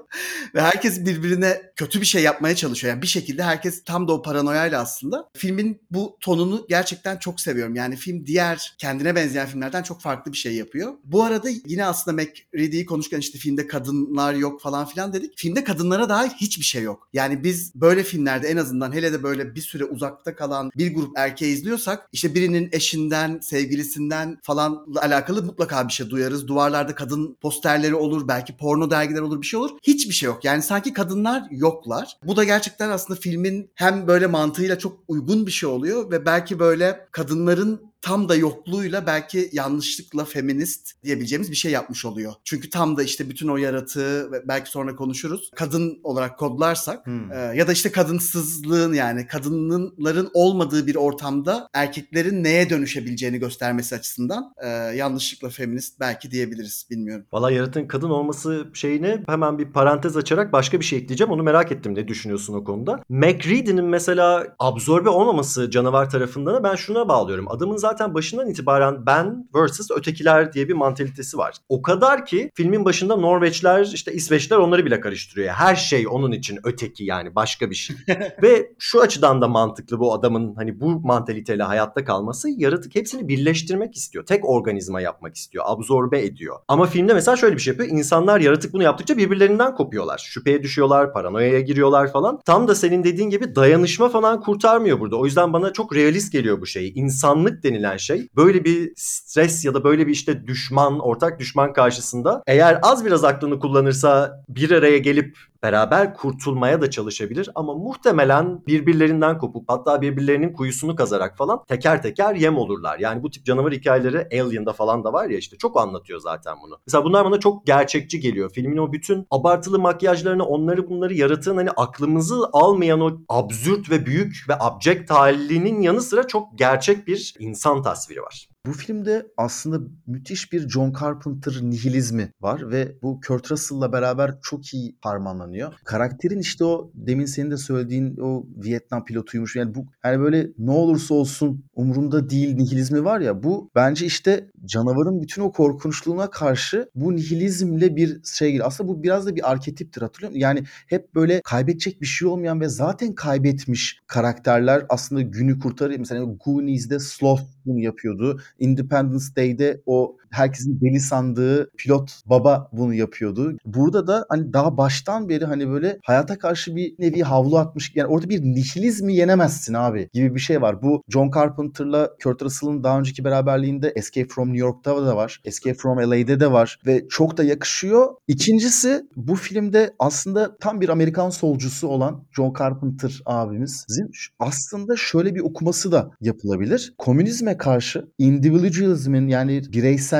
[0.56, 2.94] ve herkes birbirine kötü bir şey yapmaya çalışıyor.
[2.94, 5.30] Yani bir şekilde herkes tam da o paranoyayla aslında.
[5.38, 7.76] Filmin bu tonunu gerçekten çok seviyorum.
[7.76, 10.94] Yani film diğer kendine benzeyen filmlerden çok farklı bir şey yapıyor.
[11.04, 15.34] Bu arada yine aslında McReady'yi konuşurken işte filmde kadınlar yok falan filan dedik.
[15.38, 17.10] Filmde kadınlara dair hiçbir şey yok.
[17.14, 21.18] Yani biz böyle filmlerde en azından hele de böyle bir süre uzakta kalan bir grup
[21.18, 26.48] erkeği izliyorsak işte birinin eşinden, sevgilisinden falan alakalı mutlaka bir şey duyarız.
[26.48, 29.72] Duvarlarda kadın posterleri olur, belki porno dergiler olur, bir şey olur.
[29.84, 30.46] Hiçbir şey yok.
[30.46, 32.18] Yani sanki kadınlar yoklar.
[32.24, 36.60] Bu da gerçekten aslında filmin hem böyle mantığıyla çok uygun bir şey oluyor ve belki
[36.60, 42.34] böyle kadınların tam da yokluğuyla belki yanlışlıkla feminist diyebileceğimiz bir şey yapmış oluyor.
[42.44, 45.52] Çünkü tam da işte bütün o yaratığı belki sonra konuşuruz.
[45.56, 47.32] Kadın olarak kodlarsak Hmm.
[47.32, 54.54] e, ya da işte kadınsızlığın yani kadınların olmadığı bir ortamda erkeklerin neye dönüşebileceğini göstermesi açısından
[54.64, 57.26] e, yanlışlıkla feminist belki diyebiliriz bilmiyorum.
[57.34, 61.32] Valla yaratığın kadın olması şeyini hemen bir parantez açarak başka bir şey ekleyeceğim.
[61.34, 63.00] Onu merak ettim ne düşünüyorsun o konuda.
[63.10, 67.52] McReady'nin mesela absorbe olmaması canavar tarafından da ben şuna bağlıyorum.
[67.52, 71.56] Adamın zaten başından itibaren ben versus ötekiler diye bir mantalitesi var.
[71.70, 75.54] O kadar ki filmin başında Norveçler işte İsveçler onları bile karıştırıyor.
[75.54, 77.96] Her şey onun için öteki yani başka bir şey.
[78.44, 83.96] Ve şu açıdan da mantıklı bu adamın hani bu mantaliteyle hayatta kalması yaratık hepsini birleştirmek
[83.96, 84.26] istiyor.
[84.26, 85.64] Tek organizma yapmak istiyor.
[85.68, 86.56] Absorbe ediyor.
[86.68, 87.98] Ama filmde mesela şöyle bir şey yapıyor.
[87.98, 90.18] İnsanlar yaratık bunu yaptıkça birbirlerinden kopuyorlar.
[90.18, 92.40] Şüpheye düşüyorlar, paranoyaya giriyorlar falan.
[92.46, 95.16] Tam da senin dediğin gibi dayanışma falan kurtarmıyor burada.
[95.16, 96.92] O yüzden bana çok realist geliyor bu şey.
[96.96, 102.44] İnsanlık denilen şey böyle bir stres ya da böyle bir işte düşman, ortak düşman karşısında
[102.48, 109.38] eğer az biraz aklını kullanırsa bir araya gelip beraber kurtulmaya da çalışabilir ama muhtemelen birbirlerinden
[109.38, 113.00] kopup hatta birbirlerinin kuyusunu kazarak falan teker teker yem olurlar.
[113.00, 116.78] Yani bu tip canavar hikayeleri Alien'da falan da var ya işte çok anlatıyor zaten bunu.
[116.88, 118.52] Mesela bunlar bana çok gerçekçi geliyor.
[118.54, 124.46] Filmin o bütün abartılı makyajlarını onları bunları yaratığın hani aklımızı almayan o absürt ve büyük
[124.50, 128.50] ve abject halinin yanı sıra çok gerçek bir insan tasviri var.
[128.68, 134.74] Bu filmde aslında müthiş bir John Carpenter nihilizmi var ve bu Kurt Russell'la beraber çok
[134.74, 135.74] iyi harmanlanıyor.
[135.86, 139.56] Karakterin işte o demin senin de söylediğin o Vietnam pilotuymuş.
[139.56, 144.50] Yani bu yani böyle ne olursa olsun umurumda değil nihilizmi var ya bu bence işte
[144.66, 148.68] canavarın bütün o korkunçluğuna karşı bu nihilizmle bir şey geliyor.
[148.68, 150.42] Aslında bu biraz da bir arketiptir hatırlıyor musun?
[150.42, 156.00] Yani hep böyle kaybedecek bir şey olmayan ve zaten kaybetmiş karakterler aslında günü kurtarıyor.
[156.00, 158.40] Mesela Goonies'de Sloth bunu yapıyordu.
[158.60, 163.58] Independence Day'de o herkesin deli sandığı pilot baba bunu yapıyordu.
[163.66, 167.92] Burada da hani daha baştan beri hani böyle hayata karşı bir nevi havlu atmış.
[167.96, 170.82] Yani orada bir nihilizmi yenemezsin abi gibi bir şey var.
[170.82, 175.42] Bu John Carpenter'la Kurt Russell'ın daha önceki beraberliğinde Escape from New York'ta da var.
[175.46, 178.08] Escape from LA'de de var ve çok da yakışıyor.
[178.28, 185.40] İkincisi bu filmde aslında tam bir Amerikan solcusu olan John Carpenter abimizin aslında şöyle bir
[185.40, 186.94] okuması da yapılabilir.
[186.98, 189.62] Komünizme karşı individualizmin yani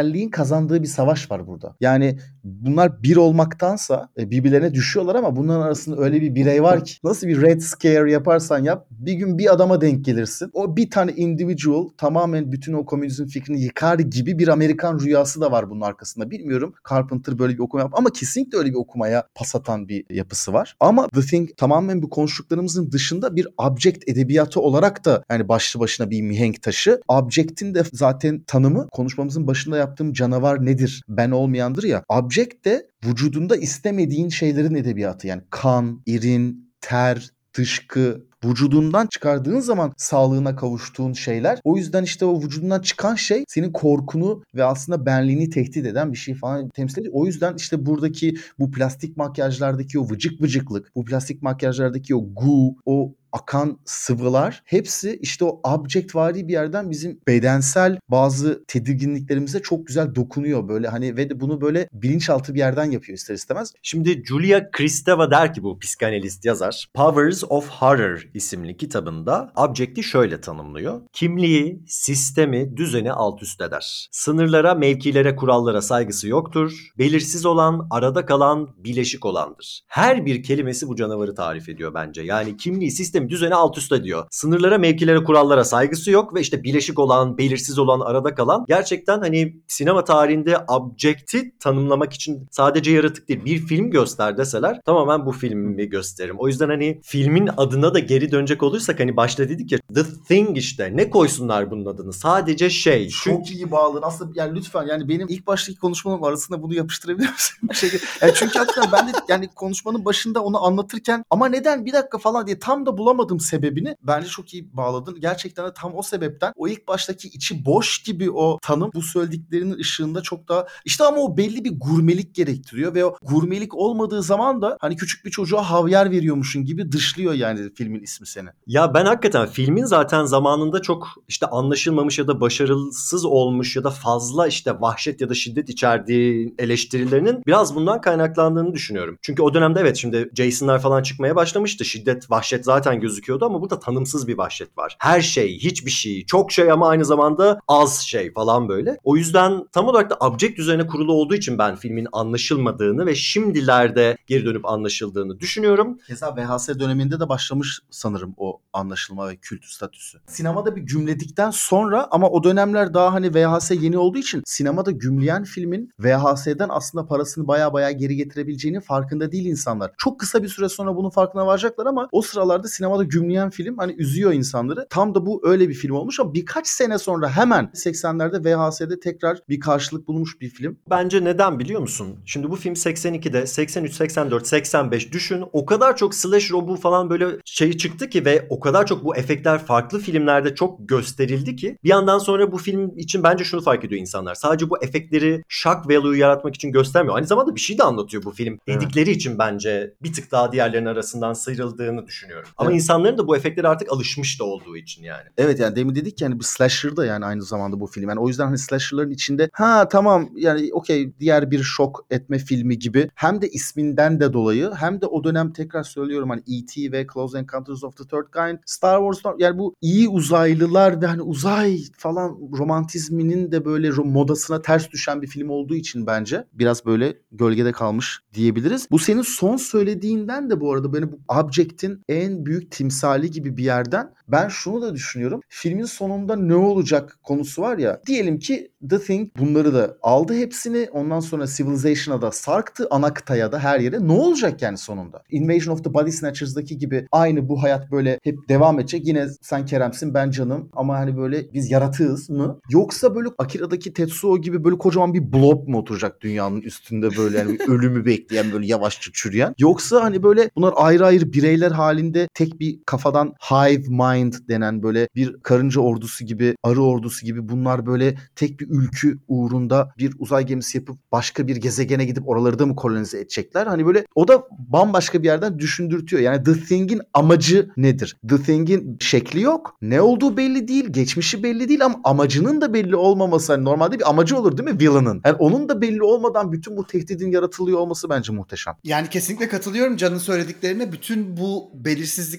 [0.08, 1.76] bireyselliğin kazandığı bir savaş var burada.
[1.80, 6.94] Yani bunlar bir olmaktansa e, birbirlerine düşüyorlar ama bunların arasında öyle bir birey var ki
[7.04, 10.50] nasıl bir red scare yaparsan yap bir gün bir adama denk gelirsin.
[10.54, 15.52] O bir tane individual tamamen bütün o komünizm fikrini yıkar gibi bir Amerikan rüyası da
[15.52, 16.32] var bunun arkasında.
[16.32, 20.54] Bilmiyorum Carpenter böyle bir okuma yap ama kesinlikle öyle bir okumaya pas atan bir yapısı
[20.54, 20.76] var.
[20.80, 26.10] Ama The Thing tamamen bu konuştuklarımızın dışında bir object edebiyatı olarak da yani başlı başına
[26.10, 27.02] bir mihenk taşı.
[27.08, 31.04] Object'in de zaten tanımı konuşmamızın başında yaptığım canavar nedir?
[31.10, 32.04] Ben olmayandır ya.
[32.38, 35.28] Object de vücudunda istemediğin şeylerin edebiyatı.
[35.28, 41.60] Yani kan, irin, ter, dışkı, vücudundan çıkardığın zaman sağlığına kavuştuğun şeyler.
[41.64, 46.18] O yüzden işte o vücudundan çıkan şey senin korkunu ve aslında benliğini tehdit eden bir
[46.18, 47.14] şey falan temsil ediyor.
[47.18, 52.76] O yüzden işte buradaki bu plastik makyajlardaki o vıcık vıcıklık, bu plastik makyajlardaki o gu,
[52.86, 59.88] o akan sıvılar hepsi işte o object vari bir yerden bizim bedensel bazı tedirginliklerimize çok
[59.88, 63.74] güzel dokunuyor böyle hani ve de bunu böyle bilinçaltı bir yerden yapıyor ister istemez.
[63.82, 70.42] Şimdi Julia Kristeva der ki bu psikanalist yazar Powers of Horror isimli kitabında object'i şöyle
[70.42, 71.02] tanımlıyor.
[71.14, 74.08] Kimliği, sistemi, düzeni alt üst eder.
[74.12, 76.92] Sınırlara, mevkilere, kurallara saygısı yoktur.
[76.98, 79.82] Belirsiz olan, arada kalan, bileşik olandır.
[79.88, 82.22] Her bir kelimesi bu canavarı tarif ediyor bence.
[82.22, 84.28] Yani kimliği, sistemi, düzeni alt üst ediyor.
[84.32, 89.58] Sınırlara, mevkilere, kurallara saygısı yok ve işte bileşik olan, belirsiz olan, arada kalan gerçekten hani
[89.68, 95.90] sinema tarihinde object'i tanımlamak için sadece yaratık değil bir film göster deseler tamamen bu filmi
[95.90, 96.36] gösteririm.
[96.40, 100.58] O yüzden hani filmin adına da geri dönecek olursak hani başta dedik ya The Thing
[100.58, 103.10] işte ne koysunlar bunun adını sadece şey.
[103.10, 104.02] Çok iyi bağladın.
[104.04, 107.58] Aslında yani lütfen yani benim ilk baştaki konuşmalarım arasında bunu yapıştırabilir misin?
[107.64, 107.90] Bir şey,
[108.22, 112.48] yani çünkü hakikaten ben de yani konuşmanın başında onu anlatırken ama neden bir dakika falan
[112.48, 113.96] diye tam da bulamadım sebebini.
[114.04, 115.18] Bence çok iyi bağladın.
[115.20, 119.80] Gerçekten de tam o sebepten o ilk baştaki içi boş gibi o tanım bu söylediklerinin
[119.80, 124.62] ışığında çok daha işte ama o belli bir gurmelik gerektiriyor ve o gurmelik olmadığı zaman
[124.62, 128.50] da hani küçük bir çocuğa havyar veriyormuşsun gibi dışlıyor yani filmin ismi seni.
[128.68, 133.90] Ya ben hakikaten filmin zaten zamanında çok işte anlaşılmamış ya da başarısız olmuş ya da
[133.90, 139.18] fazla işte vahşet ya da şiddet içerdiği eleştirilerinin biraz bundan kaynaklandığını düşünüyorum.
[139.22, 141.86] Çünkü o dönemde evet şimdi Jason'lar falan çıkmaya başlamıştı.
[141.86, 144.96] Şiddet, vahşet zaten gözüküyordu ama burada tanımsız bir vahşet var.
[145.00, 148.98] Her şey, hiçbir şey, çok şey ama aynı zamanda az şey falan böyle.
[149.04, 154.18] O yüzden tam olarak da object üzerine kurulu olduğu için ben filmin anlaşılmadığını ve şimdilerde
[154.28, 155.98] geri dönüp anlaşıldığını düşünüyorum.
[156.08, 160.18] Keza VHS döneminde de başlamış sanırım o anlaşılma ve kült statüsü.
[160.28, 165.44] Sinemada bir gümledikten sonra ama o dönemler daha hani VHS yeni olduğu için sinemada gümleyen
[165.44, 169.92] filmin VHS'den aslında parasını baya baya geri getirebileceğinin farkında değil insanlar.
[169.98, 173.94] Çok kısa bir süre sonra bunun farkına varacaklar ama o sıralarda sinemada gümleyen film hani
[173.98, 174.88] üzüyor insanları.
[174.90, 179.40] Tam da bu öyle bir film olmuş ama birkaç sene sonra hemen 80'lerde VHS'de tekrar
[179.50, 180.78] bir karşılık bulmuş bir film.
[180.90, 182.16] Bence neden biliyor musun?
[182.26, 185.44] Şimdi bu film 82'de, 83, 84, 85 düşün.
[185.54, 189.16] O kadar çok slash robu falan böyle şey çıktı ki ve o kadar çok bu
[189.16, 193.86] efektler farklı filmlerde çok gösterildi ki bir yandan sonra bu film için bence şunu fark
[193.86, 194.36] ediyor insanlar.
[194.36, 197.16] Sadece bu efektleri shock value yaratmak için göstermiyor.
[197.16, 198.60] Aynı zamanda bir şey de anlatıyor bu film.
[198.68, 198.82] Evet.
[198.82, 202.50] Dedikleri için bence bir tık daha diğerlerinin arasından sıyrıldığını düşünüyorum.
[202.58, 202.77] Ama Evet.
[202.78, 205.24] İnsanların da bu efektlere artık alışmış da olduğu için yani.
[205.38, 208.10] Evet yani demin dedik ki hani bir slasher da yani aynı zamanda bu film.
[208.10, 212.80] Yani o yüzden hani slasher'ların içinde ha tamam yani okey diğer bir şok etme filmi
[212.80, 216.92] gibi hem de isminden de dolayı hem de o dönem tekrar söylüyorum hani E.T.
[216.92, 221.22] ve Close Encounters of the Third Kind, Star Wars yani bu iyi uzaylılar ve hani
[221.22, 227.18] uzay falan romantizminin de böyle modasına ters düşen bir film olduğu için bence biraz böyle
[227.32, 228.88] gölgede kalmış diyebiliriz.
[228.92, 233.64] Bu senin son söylediğinden de bu arada beni bu Object'in en büyük timsali gibi bir
[233.64, 235.42] yerden ben şunu da düşünüyorum.
[235.50, 238.02] Filmin sonunda ne olacak konusu var ya.
[238.08, 240.90] Diyelim ki The Thing bunları da aldı hepsini.
[240.92, 242.88] Ondan sonra Civilization'a da sarktı.
[242.92, 244.08] Ana kıtaya da her yere.
[244.08, 245.24] Ne olacak yani sonunda?
[245.30, 249.08] Invasion of the Body Snatchers'daki gibi aynı bu hayat böyle hep devam edecek.
[249.08, 252.60] Yine sen Kerem'sin ben canım ama hani böyle biz yaratığız mı?
[252.70, 257.58] Yoksa böyle Akira'daki Tetsuo gibi böyle kocaman bir blob mu oturacak dünyanın üstünde böyle yani
[257.68, 259.56] ölümü bekleyen böyle yavaşça çürüyen?
[259.60, 265.08] Yoksa hani böyle bunlar ayrı ayrı bireyler halinde tek bir kafadan hive mind denen böyle
[265.16, 270.46] bir karınca ordusu gibi, arı ordusu gibi bunlar böyle tek bir ülkü uğrunda bir uzay
[270.46, 273.68] gemisi yapıp başka bir gezegene gidip oraları da mı kolonize edecekler?
[273.68, 276.22] Hani böyle o da bambaşka bir yerden düşündürtüyor.
[276.22, 278.18] Yani The Thing'in amacı nedir?
[278.30, 279.78] The Thing'in şekli yok.
[279.82, 280.86] Ne olduğu belli değil.
[280.90, 283.54] Geçmişi belli değil ama amacının da belli olmaması.
[283.54, 285.22] Hani normalde bir amacı olur değil mi villain'ın?
[285.26, 288.74] Yani onun da belli olmadan bütün bu tehdidin yaratılıyor olması bence muhteşem.
[288.84, 290.92] Yani kesinlikle katılıyorum Can'ın söylediklerine.
[290.92, 291.72] Bütün bu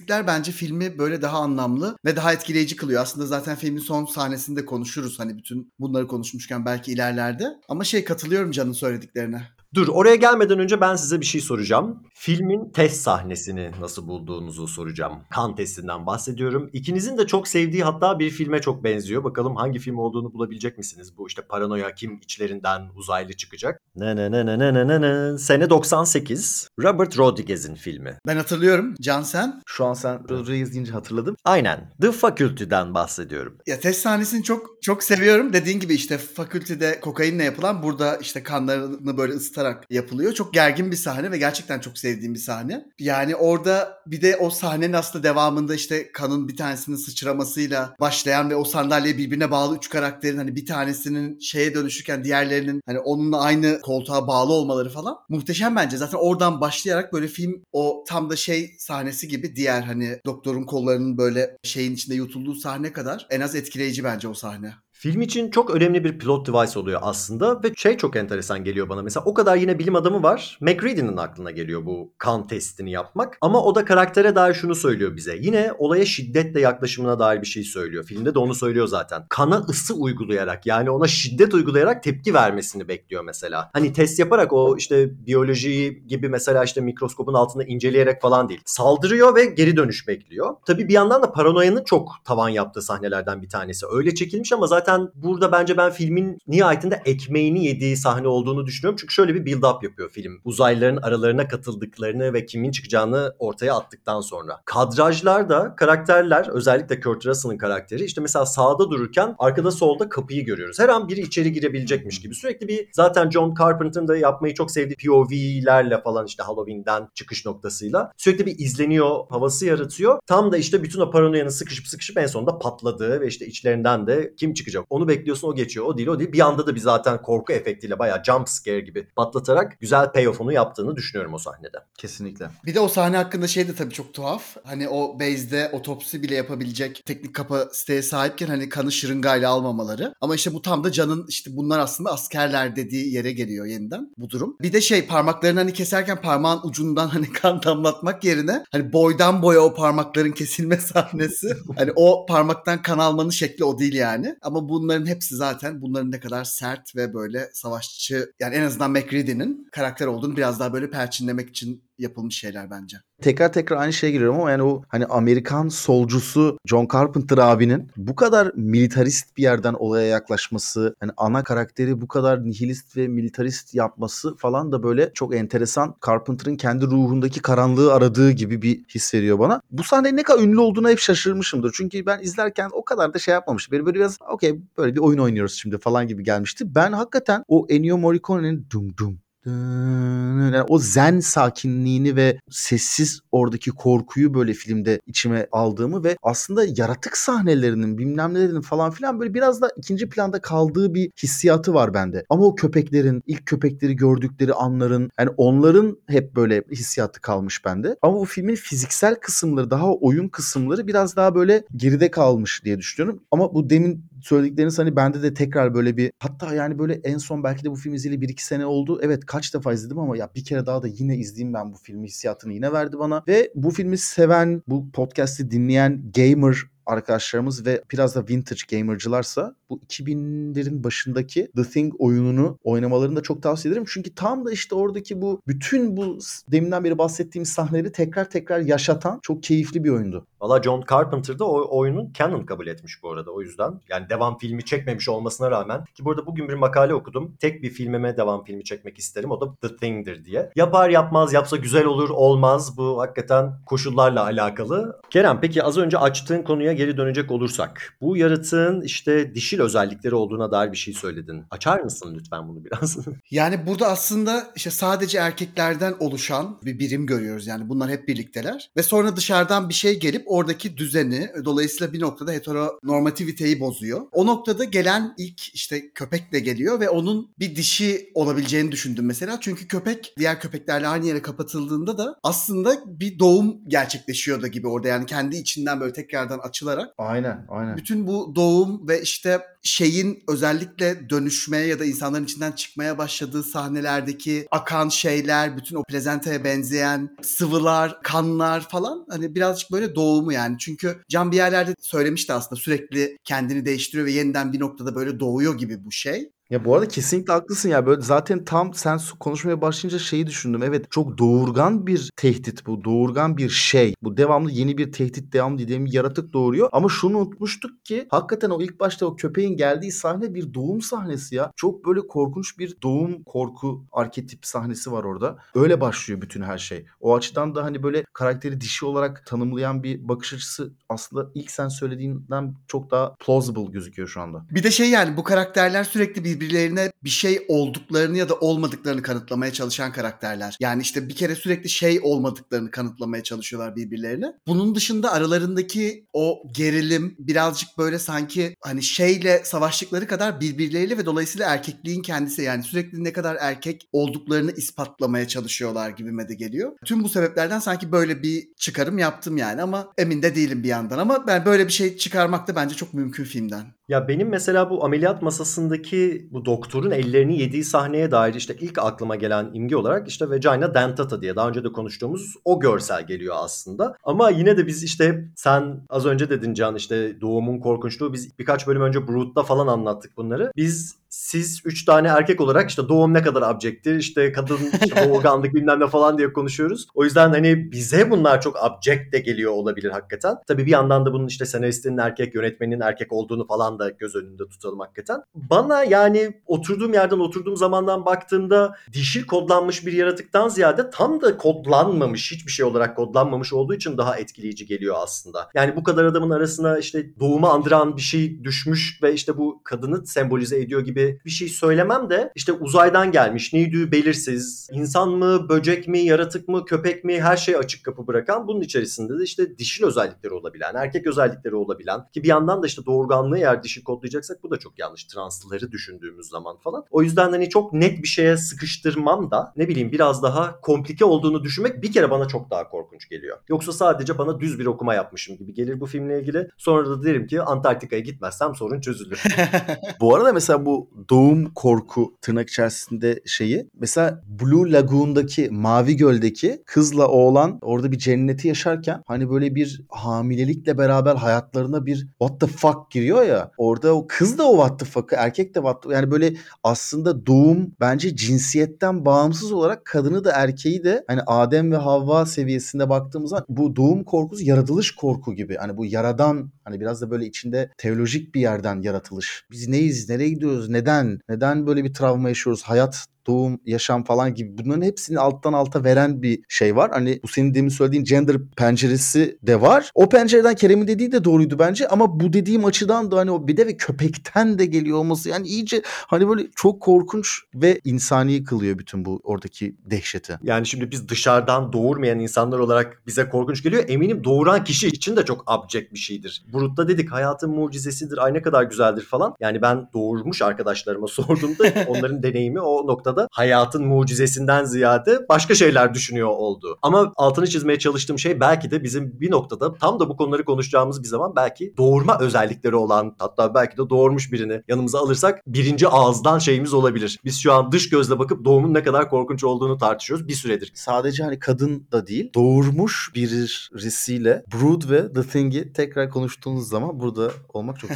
[0.09, 3.01] belirsizlikler bence filmi böyle daha anlamlı ve daha etkileyici kılıyor.
[3.01, 7.59] Aslında zaten filmin son sahnesinde konuşuruz hani bütün bunları konuşmuşken belki ilerlerde.
[7.69, 9.58] Ama şey katılıyorum Can'ın söylediklerine.
[9.75, 12.03] Dur oraya gelmeden önce ben size bir şey soracağım.
[12.13, 15.13] Filmin test sahnesini nasıl bulduğunuzu soracağım.
[15.29, 16.69] Kan testinden bahsediyorum.
[16.73, 19.23] İkinizin de çok sevdiği hatta bir filme çok benziyor.
[19.23, 21.17] Bakalım hangi film olduğunu bulabilecek misiniz?
[21.17, 23.81] Bu işte paranoya kim içlerinden uzaylı çıkacak.
[23.95, 25.37] Ne ne ne ne ne ne ne ne.
[25.37, 26.67] Sene 98.
[26.83, 28.17] Robert Rodriguez'in filmi.
[28.27, 28.95] Ben hatırlıyorum.
[29.01, 29.61] Can sen?
[29.65, 31.35] Şu an sen Rodriguez deyince hatırladım.
[31.45, 31.91] Aynen.
[32.01, 33.57] The Faculty'den bahsediyorum.
[33.67, 35.53] Ya test sahnesini çok çok seviyorum.
[35.53, 40.33] Dediğin gibi işte fakültede kokainle yapılan burada işte kanlarını böyle ısıtarak anlatarak yapılıyor.
[40.33, 42.85] Çok gergin bir sahne ve gerçekten çok sevdiğim bir sahne.
[42.99, 48.55] Yani orada bir de o sahnenin aslında devamında işte kanın bir tanesinin sıçramasıyla başlayan ve
[48.55, 53.81] o sandalyeye birbirine bağlı üç karakterin hani bir tanesinin şeye dönüşürken diğerlerinin hani onunla aynı
[53.81, 55.97] koltuğa bağlı olmaları falan muhteşem bence.
[55.97, 61.17] Zaten oradan başlayarak böyle film o tam da şey sahnesi gibi diğer hani doktorun kollarının
[61.17, 64.73] böyle şeyin içinde yutulduğu sahne kadar en az etkileyici bence o sahne.
[65.01, 69.01] Film için çok önemli bir plot device oluyor aslında ve şey çok enteresan geliyor bana.
[69.01, 70.57] Mesela o kadar yine bilim adamı var.
[70.61, 73.37] McReady'nin aklına geliyor bu kan testini yapmak.
[73.41, 75.37] Ama o da karaktere dair şunu söylüyor bize.
[75.37, 78.03] Yine olaya şiddetle yaklaşımına dair bir şey söylüyor.
[78.03, 79.25] Filmde de onu söylüyor zaten.
[79.29, 83.69] Kana ısı uygulayarak yani ona şiddet uygulayarak tepki vermesini bekliyor mesela.
[83.73, 88.61] Hani test yaparak o işte biyolojiyi gibi mesela işte mikroskopun altında inceleyerek falan değil.
[88.65, 90.55] Saldırıyor ve geri dönüş bekliyor.
[90.65, 93.85] Tabii bir yandan da paranoyanın çok tavan yaptığı sahnelerden bir tanesi.
[93.91, 98.97] Öyle çekilmiş ama zaten burada bence ben filmin nihayetinde ekmeğini yediği sahne olduğunu düşünüyorum.
[99.01, 100.41] Çünkü şöyle bir build up yapıyor film.
[100.43, 104.61] Uzaylıların aralarına katıldıklarını ve kimin çıkacağını ortaya attıktan sonra.
[104.65, 110.79] Kadrajlarda karakterler özellikle Kurt Russell'ın karakteri işte mesela sağda dururken arkada solda kapıyı görüyoruz.
[110.79, 112.35] Her an biri içeri girebilecekmiş gibi.
[112.35, 118.11] Sürekli bir zaten John Carpenter'ın da yapmayı çok sevdiği POV'lerle falan işte Halloween'den çıkış noktasıyla
[118.17, 120.19] sürekli bir izleniyor havası yaratıyor.
[120.27, 124.33] Tam da işte bütün o paranoyanın sıkışıp sıkışıp en sonunda patladığı ve işte içlerinden de
[124.37, 126.31] kim çıkacak onu bekliyorsun o geçiyor o değil o değil.
[126.31, 130.95] Bir anda da bir zaten korku efektiyle bayağı jump scare gibi patlatarak güzel payoff'unu yaptığını
[130.95, 131.77] düşünüyorum o sahnede.
[131.97, 132.49] Kesinlikle.
[132.65, 134.57] Bir de o sahne hakkında şey de tabii çok tuhaf.
[134.63, 140.13] Hani o base'de otopsi bile yapabilecek teknik kapasiteye sahipken hani kanı şırıngayla almamaları.
[140.21, 144.29] Ama işte bu tam da Can'ın işte bunlar aslında askerler dediği yere geliyor yeniden bu
[144.29, 144.55] durum.
[144.61, 149.59] Bir de şey parmaklarını hani keserken parmağın ucundan hani kan damlatmak yerine hani boydan boya
[149.59, 151.53] o parmakların kesilme sahnesi.
[151.77, 154.35] hani o parmaktan kan almanın şekli o değil yani.
[154.41, 159.67] Ama bunların hepsi zaten bunların ne kadar sert ve böyle savaşçı yani en azından McReady'nin
[159.71, 162.97] karakter olduğunu biraz daha böyle perçinlemek için yapılmış şeyler bence.
[163.21, 168.15] Tekrar tekrar aynı şeye giriyorum ama yani o hani Amerikan solcusu John Carpenter abinin bu
[168.15, 174.35] kadar militarist bir yerden olaya yaklaşması, hani ana karakteri bu kadar nihilist ve militarist yapması
[174.35, 175.95] falan da böyle çok enteresan.
[176.05, 179.61] Carpenter'ın kendi ruhundaki karanlığı aradığı gibi bir his veriyor bana.
[179.71, 181.71] Bu sahne ne kadar ünlü olduğuna hep şaşırmışımdır.
[181.75, 183.71] Çünkü ben izlerken o kadar da şey yapmamıştım.
[183.71, 186.75] Böyle, böyle biraz okey böyle bir oyun oynuyoruz şimdi falan gibi gelmişti.
[186.75, 194.33] Ben hakikaten o Ennio Morricone'nin dum dum yani o zen sakinliğini ve sessiz oradaki korkuyu
[194.33, 199.69] böyle filmde içime aldığımı ve aslında yaratık sahnelerinin bilmem nelerinin falan filan böyle biraz da
[199.77, 202.23] ikinci planda kaldığı bir hissiyatı var bende.
[202.29, 207.95] Ama o köpeklerin ilk köpekleri gördükleri anların yani onların hep böyle hissiyatı kalmış bende.
[208.01, 213.23] Ama bu filmin fiziksel kısımları daha oyun kısımları biraz daha böyle geride kalmış diye düşünüyorum.
[213.31, 217.43] Ama bu demin söyledikleriniz hani bende de tekrar böyle bir hatta yani böyle en son
[217.43, 218.99] belki de bu film izleyeli 1-2 sene oldu.
[219.03, 222.07] Evet kaç defa izledim ama ya bir kere daha da yine izleyeyim ben bu filmi
[222.07, 223.23] hissiyatını yine verdi bana.
[223.27, 226.55] Ve bu filmi seven, bu podcast'i dinleyen gamer
[226.89, 233.43] arkadaşlarımız ve biraz da vintage gamercılarsa bu 2000'lerin başındaki The Thing oyununu oynamalarını da çok
[233.43, 233.85] tavsiye ederim.
[233.87, 236.19] Çünkü tam da işte oradaki bu bütün bu
[236.51, 240.25] deminden beri bahsettiğim sahneleri tekrar tekrar yaşatan çok keyifli bir oyundu.
[240.41, 243.81] Valla John Carpenter da o oyunun canon kabul etmiş bu arada o yüzden.
[243.89, 247.35] Yani devam filmi çekmemiş olmasına rağmen ki burada bugün bir makale okudum.
[247.39, 250.51] Tek bir filmime devam filmi çekmek isterim o da The Thing'dir diye.
[250.55, 255.01] Yapar yapmaz yapsa güzel olur olmaz bu hakikaten koşullarla alakalı.
[255.09, 257.97] Kerem peki az önce açtığın konuya geri dönecek olursak.
[258.01, 261.43] Bu yaratığın işte dişil özellikleri olduğuna dair bir şey söyledin.
[261.51, 262.97] Açar mısın lütfen bunu biraz?
[263.31, 267.47] yani burada aslında işte sadece erkeklerden oluşan bir birim görüyoruz.
[267.47, 268.69] Yani bunlar hep birlikteler.
[268.77, 274.01] Ve sonra dışarıdan bir şey gelip oradaki düzeni dolayısıyla bir noktada heteronormativiteyi bozuyor.
[274.11, 279.37] O noktada gelen ilk işte köpekle geliyor ve onun bir dişi olabileceğini düşündüm mesela.
[279.41, 284.87] Çünkü köpek diğer köpeklerle aynı yere kapatıldığında da aslında bir doğum gerçekleşiyor da gibi orada.
[284.87, 286.39] Yani kendi içinden böyle tekrardan
[286.69, 286.93] açılarak.
[286.97, 287.77] Aynen aynen.
[287.77, 294.47] Bütün bu doğum ve işte şeyin özellikle dönüşmeye ya da insanların içinden çıkmaya başladığı sahnelerdeki
[294.51, 300.57] akan şeyler, bütün o plezentaya benzeyen sıvılar, kanlar falan hani birazcık böyle doğumu yani.
[300.57, 305.57] Çünkü Can bir yerlerde söylemişti aslında sürekli kendini değiştiriyor ve yeniden bir noktada böyle doğuyor
[305.57, 306.29] gibi bu şey.
[306.49, 307.85] Ya bu arada kesinlikle haklısın ya.
[307.85, 310.63] Böyle zaten tam sen konuşmaya başlayınca şeyi düşündüm.
[310.63, 312.83] Evet çok doğurgan bir tehdit bu.
[312.83, 313.93] Doğurgan bir şey.
[314.03, 316.69] Bu devamlı yeni bir tehdit devamlı dediğim yaratık doğuruyor.
[316.71, 321.35] Ama şunu unutmuştuk ki hakikaten o ilk başta o köpeğin geldiği sahne bir doğum sahnesi
[321.35, 321.51] ya.
[321.55, 325.37] Çok böyle korkunç bir doğum korku arketip sahnesi var orada.
[325.55, 326.85] Öyle başlıyor bütün her şey.
[326.99, 331.67] O açıdan da hani böyle karakteri dişi olarak tanımlayan bir bakış açısı aslında ilk sen
[331.67, 334.45] söylediğinden çok daha plausible gözüküyor şu anda.
[334.51, 339.53] Bir de şey yani bu karakterler sürekli birbirlerine bir şey olduklarını ya da olmadıklarını kanıtlamaya
[339.53, 340.57] çalışan karakterler.
[340.59, 344.33] Yani işte bir kere sürekli şey olmadıklarını kanıtlamaya çalışıyorlar birbirlerine.
[344.47, 351.53] Bunun dışında aralarındaki o gerilim birazcık böyle sanki hani şeyle savaştıkları kadar birbirleriyle ve dolayısıyla
[351.53, 356.71] erkekliğin kendisi yani sürekli ne kadar erkek olduklarını ispatlamaya çalışıyorlar gibime de geliyor.
[356.85, 360.97] Tüm bu sebeplerden sanki böyle bir çıkarım yaptım yani ama emin de değilim bir yandan
[360.97, 363.78] ama ben böyle bir şey çıkarmak da bence çok mümkün filmden.
[363.89, 369.15] Ya benim mesela bu ameliyat masasındaki bu doktorun ellerini yediği sahneye dair işte ilk aklıma
[369.15, 373.95] gelen imge olarak işte vagina dentata diye daha önce de konuştuğumuz o görsel geliyor aslında.
[374.03, 378.67] Ama yine de biz işte sen az önce dedin Can işte doğumun korkunçluğu biz birkaç
[378.67, 380.51] bölüm önce Brood'da falan anlattık bunları.
[380.55, 385.53] Biz siz üç tane erkek olarak işte doğum ne kadar abjektir işte kadın işte doğurganlık
[385.53, 386.87] bilmem ne falan diye konuşuyoruz.
[386.93, 390.35] O yüzden hani bize bunlar çok abject de geliyor olabilir hakikaten.
[390.47, 394.43] Tabii bir yandan da bunun işte senaristinin erkek, yönetmenin erkek olduğunu falan da göz önünde
[394.47, 395.21] tutalım hakikaten.
[395.35, 402.31] Bana yani oturduğum yerden oturduğum zamandan baktığımda dişil kodlanmış bir yaratıktan ziyade tam da kodlanmamış
[402.31, 405.49] hiçbir şey olarak kodlanmamış olduğu için daha etkileyici geliyor aslında.
[405.53, 410.05] Yani bu kadar adamın arasına işte doğumu andıran bir şey düşmüş ve işte bu kadını
[410.05, 415.87] sembolize ediyor gibi bir şey söylemem de işte uzaydan gelmiş, neydi belirsiz, insan mı, böcek
[415.87, 419.85] mi, yaratık mı, köpek mi her şey açık kapı bırakan bunun içerisinde de işte dişil
[419.85, 424.51] özellikleri olabilen, erkek özellikleri olabilen ki bir yandan da işte doğurganlığı eğer dişil kodlayacaksak bu
[424.51, 426.85] da çok yanlış transları düşündüğümüz zaman falan.
[426.91, 431.43] O yüzden hani çok net bir şeye sıkıştırmam da ne bileyim biraz daha komplike olduğunu
[431.43, 433.37] düşünmek bir kere bana çok daha korkunç geliyor.
[433.49, 436.49] Yoksa sadece bana düz bir okuma yapmışım gibi gelir bu filmle ilgili.
[436.57, 439.23] Sonra da derim ki Antarktika'ya gitmezsem sorun çözülür.
[439.99, 447.07] Bu arada mesela bu doğum korku tırnak içerisinde şeyi mesela Blue Lagoon'daki Mavi Göl'deki kızla
[447.07, 452.91] oğlan orada bir cenneti yaşarken hani böyle bir hamilelikle beraber hayatlarına bir what the fuck
[452.91, 456.11] giriyor ya orada o kız da o what the fuck'ı erkek de what the, yani
[456.11, 456.33] böyle
[456.63, 462.89] aslında doğum bence cinsiyetten bağımsız olarak kadını da erkeği de hani Adem ve Havva seviyesinde
[462.89, 465.55] baktığımız zaman bu doğum korkusu yaratılış korku gibi.
[465.55, 469.45] Hani bu yaradan hani biraz da böyle içinde teolojik bir yerden yaratılış.
[469.51, 470.09] Biz neyiz?
[470.09, 470.69] Nereye gidiyoruz?
[470.79, 471.19] Neden?
[471.29, 472.63] Neden böyle bir travma yaşıyoruz?
[472.63, 476.91] Hayat doğum, yaşam falan gibi bunların hepsini alttan alta veren bir şey var.
[476.93, 479.91] Hani bu senin demin söylediğin gender penceresi de var.
[479.95, 483.57] O pencereden Kerem'in dediği de doğruydu bence ama bu dediğim açıdan da hani o bir
[483.57, 488.77] de ve köpekten de geliyor olması yani iyice hani böyle çok korkunç ve insani kılıyor
[488.77, 490.39] bütün bu oradaki dehşeti.
[490.43, 493.83] Yani şimdi biz dışarıdan doğurmayan insanlar olarak bize korkunç geliyor.
[493.87, 496.45] Eminim doğuran kişi için de çok abject bir şeydir.
[496.53, 499.35] Brut'ta dedik hayatın mucizesidir, ay ne kadar güzeldir falan.
[499.39, 506.27] Yani ben doğurmuş arkadaşlarıma sorduğumda onların deneyimi o noktada hayatın mucizesinden ziyade başka şeyler düşünüyor
[506.27, 506.77] oldu.
[506.81, 511.03] Ama altını çizmeye çalıştığım şey belki de bizim bir noktada tam da bu konuları konuşacağımız
[511.03, 516.39] bir zaman belki doğurma özellikleri olan hatta belki de doğurmuş birini yanımıza alırsak birinci ağızdan
[516.39, 517.19] şeyimiz olabilir.
[517.25, 520.71] Biz şu an dış gözle bakıp doğumun ne kadar korkunç olduğunu tartışıyoruz bir süredir.
[520.75, 527.31] Sadece hani kadın da değil doğurmuş birisiyle Brood ve The Thing'i tekrar konuştuğunuz zaman burada
[527.53, 527.89] olmak çok.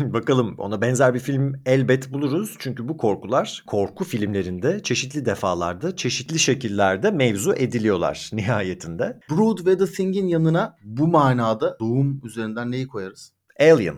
[0.00, 2.56] Bakalım ona benzer bir film elbet buluruz.
[2.58, 4.04] Çünkü bu korkular korku
[4.50, 9.20] filmlerinde çeşitli defalarda, çeşitli şekillerde mevzu ediliyorlar nihayetinde.
[9.30, 13.32] Brood ve The Thing'in yanına bu manada doğum üzerinden neyi koyarız?
[13.60, 13.96] Alien.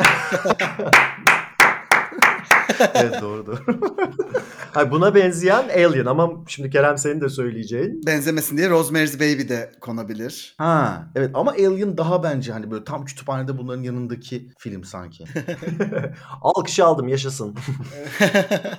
[2.94, 3.58] evet doğru doğru.
[4.72, 8.00] Hayır, buna benzeyen Alien ama şimdi Kerem senin de söyleyeceğin.
[8.06, 10.54] Benzemesin diye Rosemary's Baby de konabilir.
[10.58, 15.24] Ha evet ama Alien daha bence hani böyle tam kütüphanede bunların yanındaki film sanki.
[16.42, 17.54] Alkışı aldım yaşasın.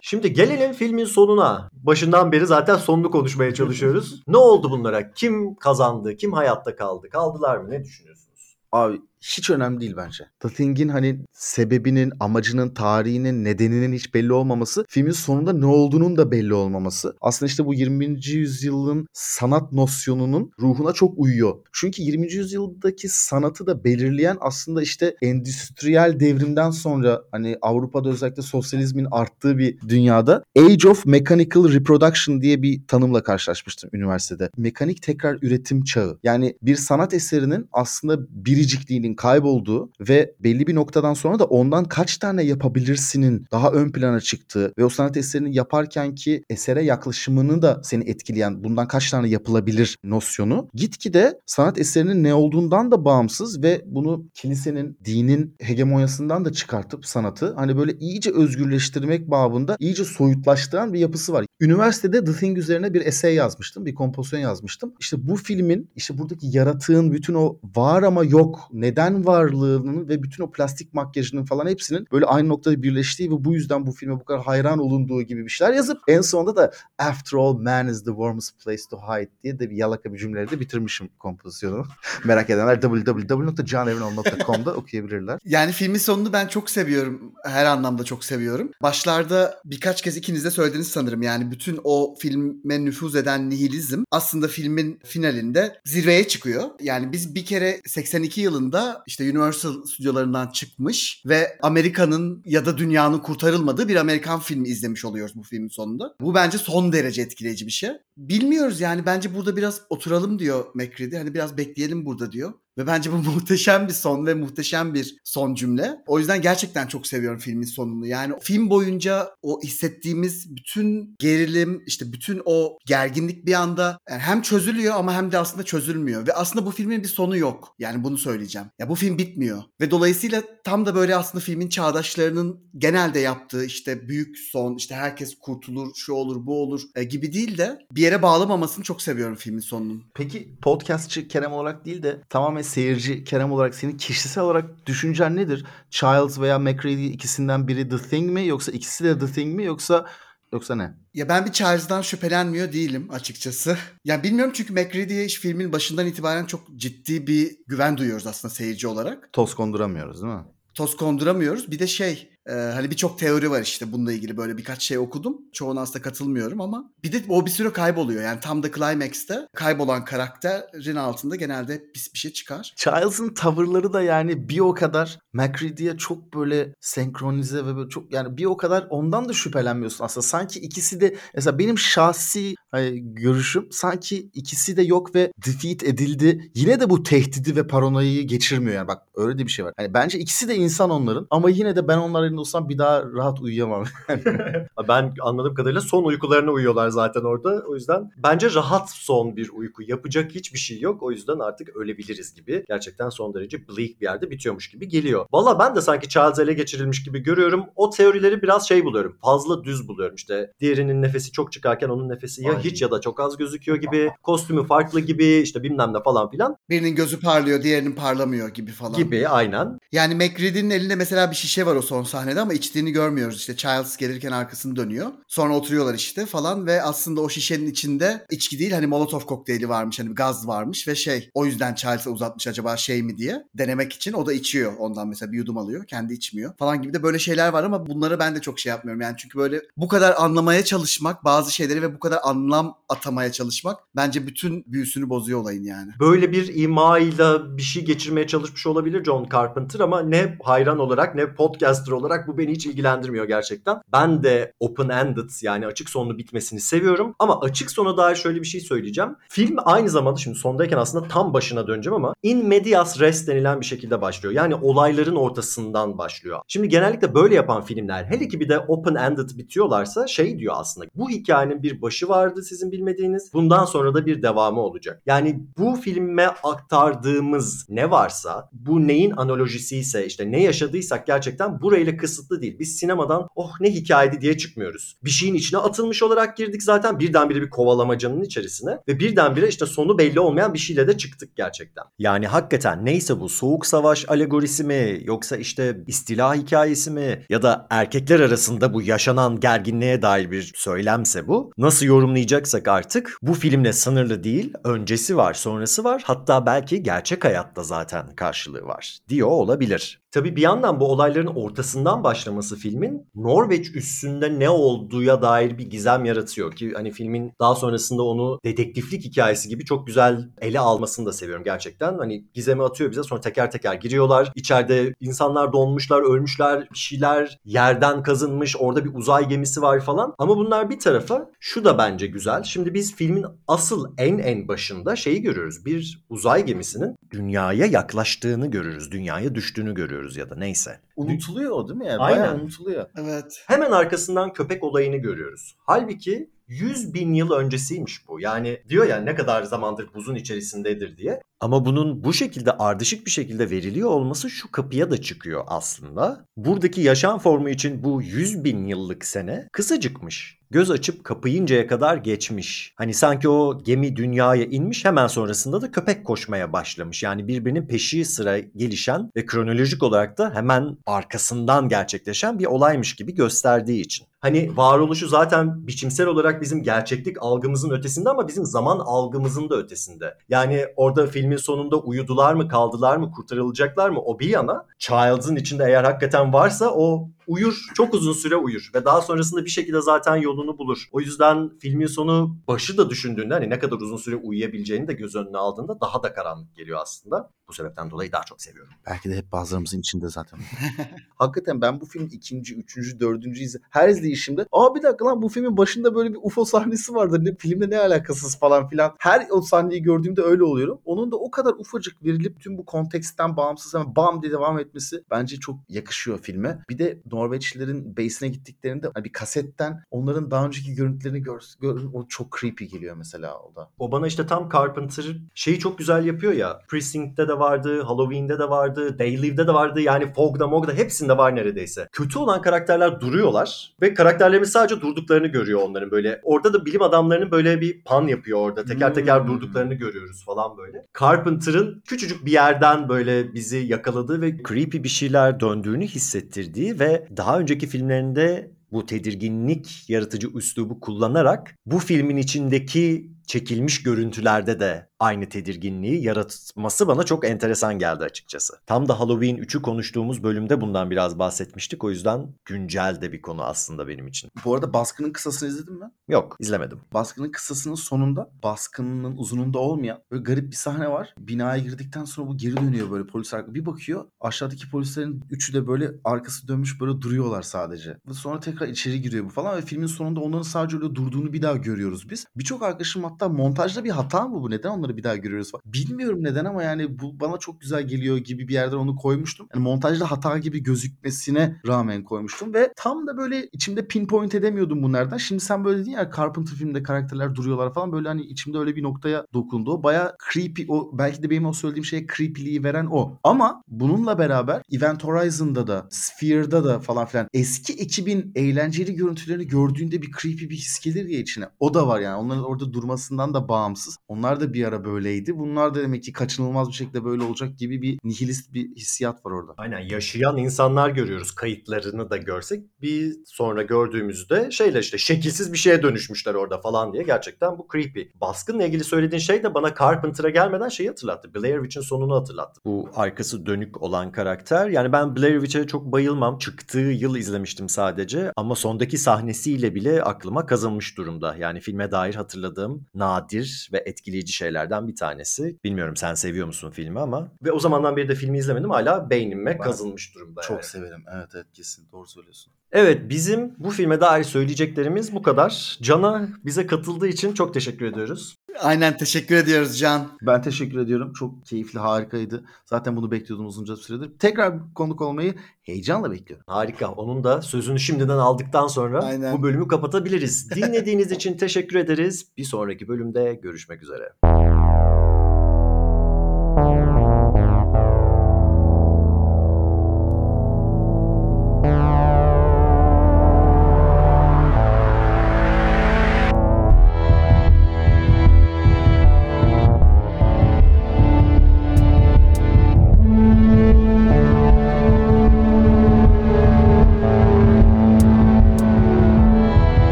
[0.00, 1.68] Şimdi gelelim filmin sonuna.
[1.72, 4.22] Başından beri zaten sonunu konuşmaya çalışıyoruz.
[4.28, 5.12] ne oldu bunlara?
[5.12, 6.16] Kim kazandı?
[6.16, 7.08] Kim hayatta kaldı?
[7.12, 7.70] Kaldılar mı?
[7.70, 8.56] Ne düşünüyorsunuz?
[8.72, 10.24] Abi hiç önemli değil bence.
[10.40, 16.30] The Thing'in hani sebebinin, amacının, tarihinin, nedeninin hiç belli olmaması, filmin sonunda ne olduğunun da
[16.30, 17.16] belli olmaması.
[17.20, 18.26] Aslında işte bu 20.
[18.26, 21.54] yüzyılın sanat nosyonunun ruhuna çok uyuyor.
[21.72, 22.32] Çünkü 20.
[22.32, 29.80] yüzyıldaki sanatı da belirleyen aslında işte endüstriyel devrimden sonra hani Avrupa'da özellikle sosyalizmin arttığı bir
[29.88, 34.50] dünyada Age of Mechanical Reproduction diye bir tanımla karşılaşmıştım üniversitede.
[34.56, 36.18] Mekanik tekrar üretim çağı.
[36.22, 41.84] Yani bir sanat eserinin aslında biricikliğinin eserin kaybolduğu ve belli bir noktadan sonra da ondan
[41.84, 47.62] kaç tane yapabilirsinin daha ön plana çıktığı ve o sanat eserini yaparken ki esere yaklaşımını
[47.62, 53.62] da seni etkileyen bundan kaç tane yapılabilir nosyonu gitgide sanat eserinin ne olduğundan da bağımsız
[53.62, 60.92] ve bunu kilisenin, dinin hegemonyasından da çıkartıp sanatı hani böyle iyice özgürleştirmek babında iyice soyutlaştıran
[60.92, 61.46] bir yapısı var.
[61.60, 64.92] Üniversitede The Thing üzerine bir essay yazmıştım, bir kompozisyon yazmıştım.
[65.00, 70.44] İşte bu filmin işte buradaki yaratığın bütün o var ama yok, neden varlığının ve bütün
[70.44, 74.24] o plastik makyajının falan hepsinin böyle aynı noktada birleştiği ve bu yüzden bu filme bu
[74.24, 78.10] kadar hayran olunduğu gibi bir şeyler yazıp en sonunda da After all man is the
[78.10, 81.84] warmest place to hide diye de bir yalaka bir cümleyle de bitirmişim kompozisyonu.
[82.24, 85.38] Merak edenler www.canevrenol.com'da okuyabilirler.
[85.44, 87.32] Yani filmin sonunu ben çok seviyorum.
[87.44, 88.70] Her anlamda çok seviyorum.
[88.82, 91.22] Başlarda birkaç kez ikiniz de söylediniz sanırım.
[91.22, 96.62] Yani bütün o filme nüfuz eden nihilizm aslında filmin finalinde zirveye çıkıyor.
[96.80, 103.18] Yani biz bir kere 82 yılında işte Universal stüdyolarından çıkmış ve Amerika'nın ya da dünyanın
[103.18, 106.14] kurtarılmadığı bir Amerikan filmi izlemiş oluyoruz bu filmin sonunda.
[106.20, 107.90] Bu bence son derece etkileyici bir şey.
[108.16, 111.16] Bilmiyoruz yani bence burada biraz oturalım diyor McCready.
[111.16, 112.52] Hani biraz bekleyelim burada diyor.
[112.78, 115.96] Ve bence bu muhteşem bir son ve muhteşem bir son cümle.
[116.06, 118.06] O yüzden gerçekten çok seviyorum filmin sonunu.
[118.06, 124.42] Yani film boyunca o hissettiğimiz bütün gerilim, işte bütün o gerginlik bir anda yani hem
[124.42, 126.26] çözülüyor ama hem de aslında çözülmüyor.
[126.26, 127.74] Ve aslında bu filmin bir sonu yok.
[127.78, 128.68] Yani bunu söyleyeceğim.
[128.78, 129.62] Ya bu film bitmiyor.
[129.80, 135.38] Ve dolayısıyla tam da böyle aslında filmin çağdaşlarının genelde yaptığı işte büyük son, işte herkes
[135.38, 139.60] kurtulur, şu olur, bu olur e, gibi değil de bir yere bağlamamasını çok seviyorum filmin
[139.60, 140.04] sonunun.
[140.14, 145.64] Peki podcastçı Kerem olarak değil de tamamen seyirci Kerem olarak senin kişisel olarak düşüncen nedir?
[145.90, 150.06] Childs veya McCready ikisinden biri The Thing mi yoksa ikisi de The Thing mi yoksa
[150.52, 150.94] yoksa ne?
[151.14, 153.78] Ya ben bir Charles'dan şüphelenmiyor değilim açıkçası.
[154.04, 159.32] Yani bilmiyorum çünkü McCready'ye filmin başından itibaren çok ciddi bir güven duyuyoruz aslında seyirci olarak.
[159.32, 160.44] Toz konduramıyoruz değil mi?
[160.74, 161.70] Toz konduramıyoruz.
[161.70, 165.38] Bir de şey ee, hani birçok teori var işte bununla ilgili böyle birkaç şey okudum.
[165.52, 168.22] Çoğuna aslında katılmıyorum ama bir de o bir süre kayboluyor.
[168.22, 172.72] Yani tam da Climax'te kaybolan karakterin altında genelde pis bir şey çıkar.
[172.76, 178.36] Childs'ın tavırları da yani bir o kadar McCready'ye çok böyle senkronize ve böyle çok yani
[178.36, 180.26] bir o kadar ondan da şüphelenmiyorsun aslında.
[180.26, 186.50] Sanki ikisi de mesela benim şahsi hani, görüşüm sanki ikisi de yok ve defeat edildi.
[186.54, 189.72] Yine de bu tehdidi ve paranoyayı geçirmiyor yani bak öyle de bir şey var.
[189.76, 193.02] Hani bence ikisi de insan onların ama yine de ben onların yerinde olsam bir daha
[193.02, 193.84] rahat uyuyamam.
[194.88, 197.62] ben anladığım kadarıyla son uykularına uyuyorlar zaten orada.
[197.68, 199.82] O yüzden bence rahat son bir uyku.
[199.82, 201.02] Yapacak hiçbir şey yok.
[201.02, 202.64] O yüzden artık ölebiliriz gibi.
[202.68, 205.26] Gerçekten son derece bleak bir yerde bitiyormuş gibi geliyor.
[205.32, 207.64] Valla ben de sanki Charles ele geçirilmiş gibi görüyorum.
[207.76, 209.16] O teorileri biraz şey buluyorum.
[209.22, 210.14] Fazla düz buluyorum.
[210.14, 212.62] İşte diğerinin nefesi çok çıkarken onun nefesi ya Aynen.
[212.62, 214.10] hiç ya da çok az gözüküyor gibi.
[214.22, 216.56] Kostümü farklı gibi işte bilmem ne falan filan.
[216.70, 218.96] Birinin gözü parlıyor diğerinin parlamıyor gibi falan.
[218.96, 219.78] Gibi aynen.
[219.92, 223.36] Yani McReady'nin elinde mesela bir şişe var o son sahne sahnede ama içtiğini görmüyoruz.
[223.36, 225.10] İşte Childs gelirken arkasını dönüyor.
[225.28, 229.98] Sonra oturuyorlar işte falan ve aslında o şişenin içinde içki değil hani Molotov kokteyli varmış.
[229.98, 234.12] Hani gaz varmış ve şey o yüzden Childs'a uzatmış acaba şey mi diye denemek için.
[234.12, 235.86] O da içiyor ondan mesela bir yudum alıyor.
[235.86, 239.00] Kendi içmiyor falan gibi de böyle şeyler var ama bunları ben de çok şey yapmıyorum.
[239.00, 243.78] Yani çünkü böyle bu kadar anlamaya çalışmak bazı şeyleri ve bu kadar anlam atamaya çalışmak
[243.96, 245.92] bence bütün büyüsünü bozuyor olayın yani.
[246.00, 251.34] Böyle bir imayla bir şey geçirmeye çalışmış olabilir John Carpenter ama ne hayran olarak ne
[251.34, 253.80] podcaster olarak olarak bu beni hiç ilgilendirmiyor gerçekten.
[253.92, 257.14] Ben de open-ended yani açık sonlu bitmesini seviyorum.
[257.18, 259.16] Ama açık sona dair şöyle bir şey söyleyeceğim.
[259.28, 263.66] Film aynı zamanda şimdi sondayken aslında tam başına döneceğim ama in medias res denilen bir
[263.66, 264.34] şekilde başlıyor.
[264.34, 266.40] Yani olayların ortasından başlıyor.
[266.48, 270.86] Şimdi genellikle böyle yapan filmler hele ki bir de open-ended bitiyorlarsa şey diyor aslında.
[270.94, 273.30] Bu hikayenin bir başı vardı sizin bilmediğiniz.
[273.32, 275.02] Bundan sonra da bir devamı olacak.
[275.06, 281.96] Yani bu filme aktardığımız ne varsa bu neyin analojisi ise işte ne yaşadıysak gerçekten burayla
[282.04, 282.58] kısıtlı değil.
[282.58, 284.96] Biz sinemadan oh ne hikayeydi diye çıkmıyoruz.
[285.04, 289.98] Bir şeyin içine atılmış olarak girdik zaten birdenbire bir kovalamacanın içerisine ve birdenbire işte sonu
[289.98, 291.84] belli olmayan bir şeyle de çıktık gerçekten.
[291.98, 297.66] Yani hakikaten neyse bu soğuk savaş alegorisi mi yoksa işte istila hikayesi mi ya da
[297.70, 301.52] erkekler arasında bu yaşanan gerginliğe dair bir söylemse bu.
[301.58, 304.52] Nasıl yorumlayacaksak artık bu filmle sınırlı değil.
[304.64, 306.02] Öncesi var, sonrası var.
[306.04, 310.04] Hatta belki gerçek hayatta zaten karşılığı var diyor olabilir.
[310.14, 315.70] Tabii bir yandan bu olayların ortasından oradan başlaması filmin Norveç üssünde ne olduğuya dair bir
[315.70, 321.06] gizem yaratıyor ki hani filmin daha sonrasında onu dedektiflik hikayesi gibi çok güzel ele almasını
[321.06, 321.98] da seviyorum gerçekten.
[321.98, 324.32] Hani gizemi atıyor bize sonra teker teker giriyorlar.
[324.34, 330.14] İçeride insanlar donmuşlar, ölmüşler, bir şeyler yerden kazınmış, orada bir uzay gemisi var falan.
[330.18, 332.42] Ama bunlar bir tarafa şu da bence güzel.
[332.42, 335.64] Şimdi biz filmin asıl en en başında şeyi görüyoruz.
[335.66, 338.90] Bir uzay gemisinin dünyaya yaklaştığını görürüz.
[338.90, 340.80] Dünyaya düştüğünü görüyoruz ya da neyse.
[340.96, 341.83] Unutuluyor o değil mi?
[341.84, 341.98] Yani?
[341.98, 342.20] Aynen.
[342.22, 342.86] Bayağı unutuluyor.
[342.96, 343.44] Evet.
[343.46, 345.56] Hemen arkasından köpek olayını görüyoruz.
[345.58, 348.20] Halbuki 100 bin yıl öncesiymiş bu.
[348.20, 351.20] Yani diyor ya ne kadar zamandır buzun içerisindedir diye.
[351.40, 356.26] Ama bunun bu şekilde ardışık bir şekilde veriliyor olması şu kapıya da çıkıyor aslında.
[356.36, 360.38] Buradaki yaşam formu için bu 100 bin yıllık sene kısacıkmış.
[360.54, 362.74] Göz açıp kapayıncaya kadar geçmiş.
[362.76, 367.02] Hani sanki o gemi dünyaya inmiş hemen sonrasında da köpek koşmaya başlamış.
[367.02, 373.14] Yani birbirinin peşi sıra gelişen ve kronolojik olarak da hemen arkasından gerçekleşen bir olaymış gibi
[373.14, 374.06] gösterdiği için.
[374.20, 380.14] Hani varoluşu zaten biçimsel olarak bizim gerçeklik algımızın ötesinde ama bizim zaman algımızın da ötesinde.
[380.28, 384.66] Yani orada filmin sonunda uyudular mı, kaldılar mı, kurtarılacaklar mı o bir yana.
[384.78, 389.50] Childs'ın içinde eğer hakikaten varsa o uyur, çok uzun süre uyur ve daha sonrasında bir
[389.50, 390.88] şekilde zaten yolunu bulur.
[390.92, 395.16] O yüzden filmin sonu başı da düşündüğünde hani ne kadar uzun süre uyuyabileceğini de göz
[395.16, 397.30] önüne aldığında daha da karanlık geliyor aslında.
[397.48, 398.72] Bu sebepten dolayı daha çok seviyorum.
[398.86, 400.40] Belki de hep bazılarımızın içinde zaten.
[401.14, 405.28] Hakikaten ben bu film ikinci, üçüncü, dördüncü izle her izleyişimde aa bir dakika lan bu
[405.28, 407.24] filmin başında böyle bir UFO sahnesi vardı.
[407.24, 408.94] Ne, filmle ne alakasız falan filan.
[408.98, 410.80] Her o sahneyi gördüğümde öyle oluyorum.
[410.84, 415.04] Onun da o kadar ufacık verilip tüm bu konteksten bağımsız hemen bam diye devam etmesi
[415.10, 416.64] bence çok yakışıyor filme.
[416.70, 422.06] Bir de Norveçlilerin base'ine gittiklerinde hani bir kasetten onların daha önceki görüntülerini gör, gör o
[422.08, 423.70] çok creepy geliyor mesela o da.
[423.78, 425.04] O bana işte tam Carpenter
[425.34, 426.60] şeyi çok güzel yapıyor ya.
[426.68, 429.80] Precinct'te de vardı, Halloween'de de vardı, They Live'de de vardı.
[429.80, 431.88] Yani Fog'da Mog'da hepsinde var neredeyse.
[431.92, 436.20] Kötü olan karakterler duruyorlar ve karakterlerimiz sadece durduklarını görüyor onların böyle.
[436.22, 438.64] Orada da bilim adamlarının böyle bir pan yapıyor orada.
[438.64, 439.28] Teker teker Hmm.
[439.28, 440.86] durduklarını görüyoruz falan böyle.
[441.00, 447.38] Carpenter'ın küçücük bir yerden böyle bizi yakaladığı ve creepy bir şeyler döndüğünü hissettirdiği ve daha
[447.38, 456.02] önceki filmlerinde bu tedirginlik yaratıcı üslubu kullanarak bu filmin içindeki çekilmiş görüntülerde de aynı tedirginliği
[456.04, 458.54] yaratması bana çok enteresan geldi açıkçası.
[458.66, 461.84] Tam da Halloween 3'ü konuştuğumuz bölümde bundan biraz bahsetmiştik.
[461.84, 464.30] O yüzden güncel de bir konu aslında benim için.
[464.44, 465.90] Bu arada Baskın'ın kısasını izledin mi?
[466.08, 466.80] Yok izlemedim.
[466.94, 471.14] Baskının kısasının sonunda baskının uzununda olmayan böyle garip bir sahne var.
[471.18, 473.54] Binaya girdikten sonra bu geri dönüyor böyle polis arka.
[473.54, 477.98] Bir bakıyor aşağıdaki polislerin üçü de böyle arkası dönmüş böyle duruyorlar sadece.
[478.12, 481.56] Sonra tekrar içeri giriyor bu falan ve filmin sonunda onların sadece öyle durduğunu bir daha
[481.56, 482.26] görüyoruz biz.
[482.36, 484.50] Birçok arkadaşım hatta montajda bir hata mı bu?
[484.50, 485.52] Neden onları bir daha görüyoruz.
[485.64, 489.48] Bilmiyorum neden ama yani bu bana çok güzel geliyor gibi bir yerden onu koymuştum.
[489.54, 495.16] Yani montajda hata gibi gözükmesine rağmen koymuştum ve tam da böyle içimde pinpoint edemiyordum bunlardan.
[495.16, 498.82] Şimdi sen böyle dedin ya Carpenter filmde karakterler duruyorlar falan böyle hani içimde öyle bir
[498.82, 499.82] noktaya dokundu.
[499.82, 503.18] Baya creepy o belki de benim o söylediğim şeye creepy'liği veren o.
[503.24, 510.02] Ama bununla beraber Event Horizon'da da Sphere'da da falan filan eski ekibin eğlenceli görüntülerini gördüğünde
[510.02, 511.44] bir creepy bir his gelir ya içine.
[511.60, 512.16] O da var yani.
[512.16, 513.96] Onların orada durmasından da bağımsız.
[514.08, 515.38] Onlar da bir ara böyleydi.
[515.38, 519.30] Bunlar da demek ki kaçınılmaz bir şekilde böyle olacak gibi bir nihilist bir hissiyat var
[519.30, 519.54] orada.
[519.56, 521.34] Aynen yaşayan insanlar görüyoruz.
[521.34, 527.02] Kayıtlarını da görsek bir sonra gördüğümüzde şeyle işte şekilsiz bir şeye dönüşmüşler orada falan diye
[527.02, 528.02] gerçekten bu creepy.
[528.20, 531.34] Baskınla ilgili söylediğin şey de bana Carpenter'a gelmeden şeyi hatırlattı.
[531.34, 532.60] Blair Witch'in sonunu hatırlattı.
[532.64, 534.68] Bu arkası dönük olan karakter.
[534.68, 536.38] Yani ben Blair Witch'e çok bayılmam.
[536.38, 541.36] Çıktığı yıl izlemiştim sadece ama sondaki sahnesiyle bile aklıma kazınmış durumda.
[541.38, 544.32] Yani filme dair hatırladığım nadir ve etkileyici
[544.64, 545.58] şeylerden bir tanesi.
[545.64, 549.50] Bilmiyorum sen seviyor musun filmi ama ve o zamandan beri de filmi izlemedim hala beynime
[549.50, 550.40] Ben kazınmış durumda.
[550.40, 550.64] Çok yani.
[550.64, 551.04] severim.
[551.14, 551.88] Evet evet kesin.
[551.92, 552.52] Doğru söylüyorsun.
[552.72, 555.78] Evet bizim bu filme dair söyleyeceklerimiz bu kadar.
[555.82, 558.36] Can'a bize katıldığı için çok teşekkür ediyoruz.
[558.60, 560.08] Aynen teşekkür ediyoruz Can.
[560.22, 561.12] Ben teşekkür ediyorum.
[561.12, 562.44] Çok keyifli, harikaydı.
[562.66, 564.18] Zaten bunu bekliyordum uzunca bir süredir.
[564.18, 566.44] Tekrar konuk olmayı heyecanla bekliyorum.
[566.48, 566.92] Harika.
[566.92, 569.38] Onun da sözünü şimdiden aldıktan sonra Aynen.
[569.38, 570.50] bu bölümü kapatabiliriz.
[570.56, 572.26] Dinlediğiniz için teşekkür ederiz.
[572.36, 574.12] Bir sonraki bölümde görüşmek üzere.